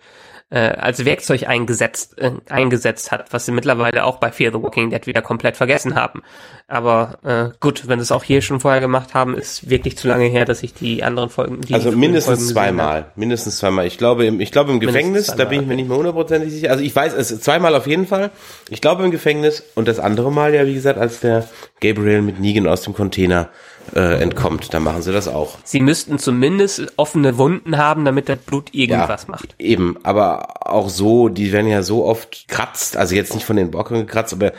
[0.50, 4.90] äh, als Werkzeug eingesetzt äh, eingesetzt hat, was sie mittlerweile auch bei Fear the Walking
[4.90, 6.22] Dead wieder komplett vergessen haben.
[6.68, 10.06] Aber äh, gut, wenn sie es auch hier schon vorher gemacht haben, ist wirklich zu
[10.06, 13.06] lange her, dass ich die anderen Folgen die Also mindestens zweimal.
[13.16, 13.86] Mindestens zweimal.
[13.86, 16.70] Ich glaube im, ich glaube im Gefängnis, da bin ich mir nicht mehr hundertprozentig sicher.
[16.70, 18.30] Also ich weiß es zweimal auf jeden Fall.
[18.70, 21.48] Ich glaube im Gefängnis und das andere Mal ja, wie gesagt, als der
[21.80, 23.48] Gabriel mit Negan aus dem Container
[23.94, 24.72] äh, entkommt.
[24.72, 25.58] Da machen sie das auch.
[25.64, 29.54] Sie müssten zumindest offene Wunden haben, damit das Blut irgendwas macht.
[29.58, 33.70] Eben, aber auch so, die werden ja so oft kratzt, also jetzt nicht von den
[33.70, 34.52] Bockern gekratzt, aber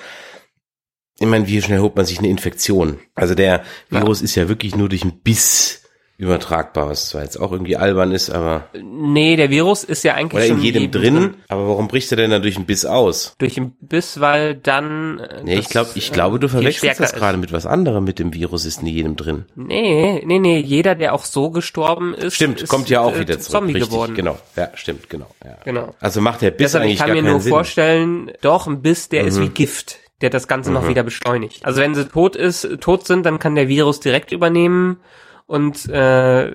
[1.20, 3.00] ich meine, wie schnell holt man sich eine Infektion?
[3.16, 5.85] Also der Virus ist ja wirklich nur durch einen Biss
[6.18, 10.44] übertragbar, was zwar jetzt auch irgendwie albern ist, aber Nee, der Virus ist ja eigentlich
[10.44, 13.36] oder in jedem drin, aber warum bricht er denn da durch einen Biss aus?
[13.38, 15.20] durch den Biss, weil dann.
[15.20, 18.06] äh, Nee, ich glaube, ich äh, glaube, du viel verwechselst das gerade mit was anderem
[18.06, 19.46] mit dem Virus ist in jedem drin.
[19.56, 23.20] Nee, nee, nee, jeder, der auch so gestorben ist, Stimmt, ist, kommt ja auch äh,
[23.20, 24.16] wieder zurück, Zombie richtig, geworden.
[24.16, 24.38] genau.
[24.56, 25.58] Ja, stimmt, genau, ja.
[25.66, 25.94] Genau.
[26.00, 27.50] Also macht der Biss Deshalb, ich eigentlich kann gar mir keinen nur Sinn.
[27.52, 27.56] Mhm.
[27.56, 31.66] vorstellen, doch, ein Biss, der ist wie Gift, der das Ganze noch wieder beschleunigt.
[31.66, 34.98] Also wenn sie tot ist, tot sind, dann kann der Virus direkt übernehmen
[35.46, 36.52] und äh,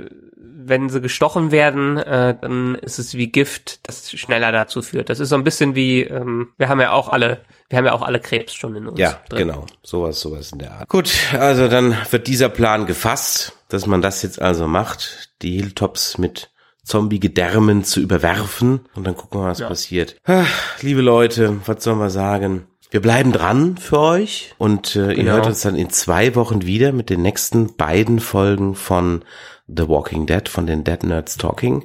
[0.62, 5.09] wenn sie gestochen werden, äh, dann ist es wie Gift, das schneller dazu führt.
[5.09, 7.93] Das ist so ein bisschen wie, ähm, wir haben ja auch alle, wir haben ja
[7.93, 8.99] auch alle Krebs schon in uns.
[9.01, 9.49] Ja, drin.
[9.49, 9.66] genau.
[9.82, 10.88] Sowas, sowas in der Art.
[10.88, 16.18] Gut, also dann wird dieser Plan gefasst, dass man das jetzt also macht, die Hilltops
[16.18, 16.51] mit
[16.84, 19.68] Zombie-Gedärmen zu überwerfen und dann gucken wir, was Ja.
[19.68, 20.16] passiert.
[20.24, 20.47] Ach,
[20.82, 22.66] liebe Leute, was soll man sagen?
[22.91, 25.32] Wir bleiben dran für euch und äh, ihr Genau.
[25.32, 29.24] hört uns dann in zwei Wochen wieder mit den nächsten beiden Folgen von
[29.68, 31.84] The Walking Dead, von den Dead Nerds Talking.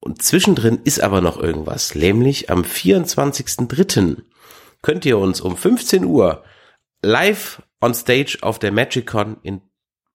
[0.00, 4.16] Und zwischendrin ist aber noch irgendwas, nämlich am 24.03.
[4.80, 6.42] könnt ihr uns um 15 Uhr
[7.02, 9.60] live on stage auf der MagicCon in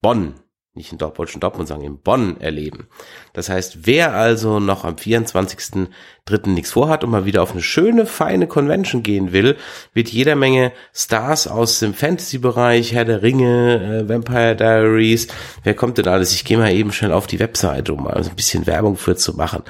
[0.02, 0.34] Bonn,
[0.76, 2.88] nicht in Dortmund, schon Dortmund sagen, in Bonn erleben.
[3.34, 6.50] Das heißt, wer also noch am 24.03.
[6.50, 9.58] nichts vorhat und mal wieder auf eine schöne, feine Convention gehen will,
[9.94, 15.28] wird jeder Menge Stars aus dem Fantasy-Bereich, Herr der Ringe, äh, Vampire Diaries,
[15.64, 16.34] wer kommt denn alles?
[16.34, 19.16] Ich gehe mal eben schnell auf die Webseite, um mal so ein bisschen Werbung für
[19.16, 19.64] zu machen.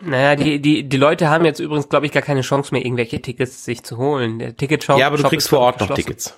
[0.00, 3.20] Naja, die, die, die Leute haben jetzt übrigens, glaube ich, gar keine Chance mehr, irgendwelche
[3.20, 4.38] Tickets sich zu holen.
[4.38, 5.94] Der Ticketshop Ja, aber du Shop kriegst vor Ort noch.
[5.94, 6.34] Tickets.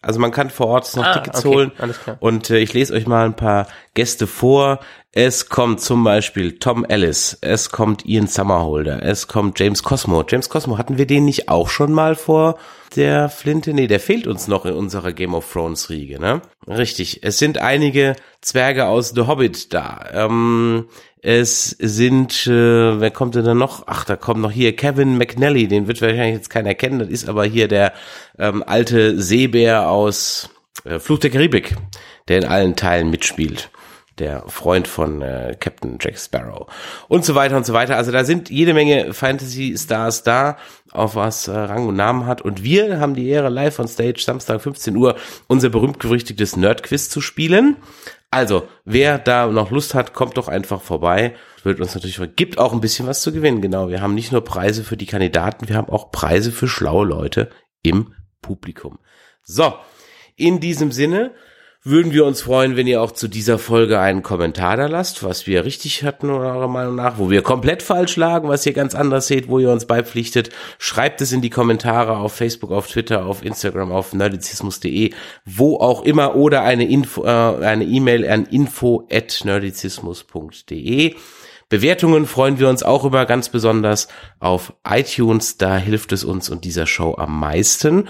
[0.00, 1.72] Also man kann vor Ort noch Ah, Tickets okay, holen.
[1.78, 2.16] alles klar.
[2.20, 4.80] Und äh, ich lese euch mal ein paar Gäste vor.
[5.20, 10.22] Es kommt zum Beispiel Tom Ellis, es kommt Ian Summerholder, es kommt James Cosmo.
[10.24, 12.56] James Cosmo, hatten wir den nicht auch schon mal vor
[12.94, 13.74] der Flinte?
[13.74, 16.40] Nee, der fehlt uns noch in unserer Game of Thrones Riege, ne?
[16.68, 17.24] Richtig.
[17.24, 20.04] Es sind einige Zwerge aus The Hobbit da.
[20.12, 20.86] Ähm,
[21.20, 23.88] es sind, äh, wer kommt denn da noch?
[23.88, 27.00] Ach, da kommt noch hier Kevin McNally, den wird wahrscheinlich jetzt keiner kennen.
[27.00, 27.92] Das ist aber hier der
[28.38, 30.48] ähm, alte Seebär aus
[30.84, 31.74] äh, Fluch der Karibik,
[32.28, 33.68] der in allen Teilen mitspielt.
[34.18, 36.66] Der Freund von äh, Captain Jack Sparrow
[37.08, 37.96] und so weiter und so weiter.
[37.96, 40.56] Also da sind jede Menge Fantasy-Stars da,
[40.90, 42.42] auf was äh, Rang und Namen hat.
[42.42, 45.16] Und wir haben die Ehre, live on Stage, Samstag 15 Uhr,
[45.46, 47.76] unser berühmt-gerüchtigtes Nerd-Quiz zu spielen.
[48.30, 51.34] Also, wer da noch Lust hat, kommt doch einfach vorbei.
[51.62, 53.62] Wird uns natürlich, gibt auch ein bisschen was zu gewinnen.
[53.62, 57.06] Genau, wir haben nicht nur Preise für die Kandidaten, wir haben auch Preise für schlaue
[57.06, 57.50] Leute
[57.82, 58.12] im
[58.42, 58.98] Publikum.
[59.42, 59.74] So,
[60.36, 61.32] in diesem Sinne
[61.88, 65.46] würden wir uns freuen, wenn ihr auch zu dieser Folge einen Kommentar da lasst, was
[65.46, 68.94] wir richtig hatten oder eurer Meinung nach, wo wir komplett falsch lagen, was ihr ganz
[68.94, 70.50] anders seht, wo ihr uns beipflichtet.
[70.78, 75.12] Schreibt es in die Kommentare auf Facebook, auf Twitter, auf Instagram, auf nerdizismus.de,
[75.44, 81.14] wo auch immer oder eine Info, äh, eine E-Mail an info@nerdizismus.de.
[81.70, 84.08] Bewertungen freuen wir uns auch immer ganz besonders
[84.40, 88.08] auf iTunes, da hilft es uns und dieser Show am meisten.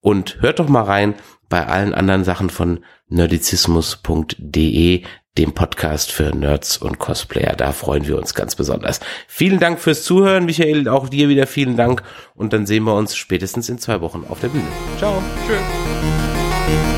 [0.00, 1.14] Und hört doch mal rein
[1.48, 5.02] bei allen anderen Sachen von nerdizismus.de,
[5.38, 7.54] dem Podcast für Nerds und Cosplayer.
[7.56, 9.00] Da freuen wir uns ganz besonders.
[9.28, 12.02] Vielen Dank fürs Zuhören, Michael, auch dir wieder vielen Dank.
[12.34, 14.68] Und dann sehen wir uns spätestens in zwei Wochen auf der Bühne.
[14.98, 15.22] Ciao.
[15.46, 16.97] Tschüss.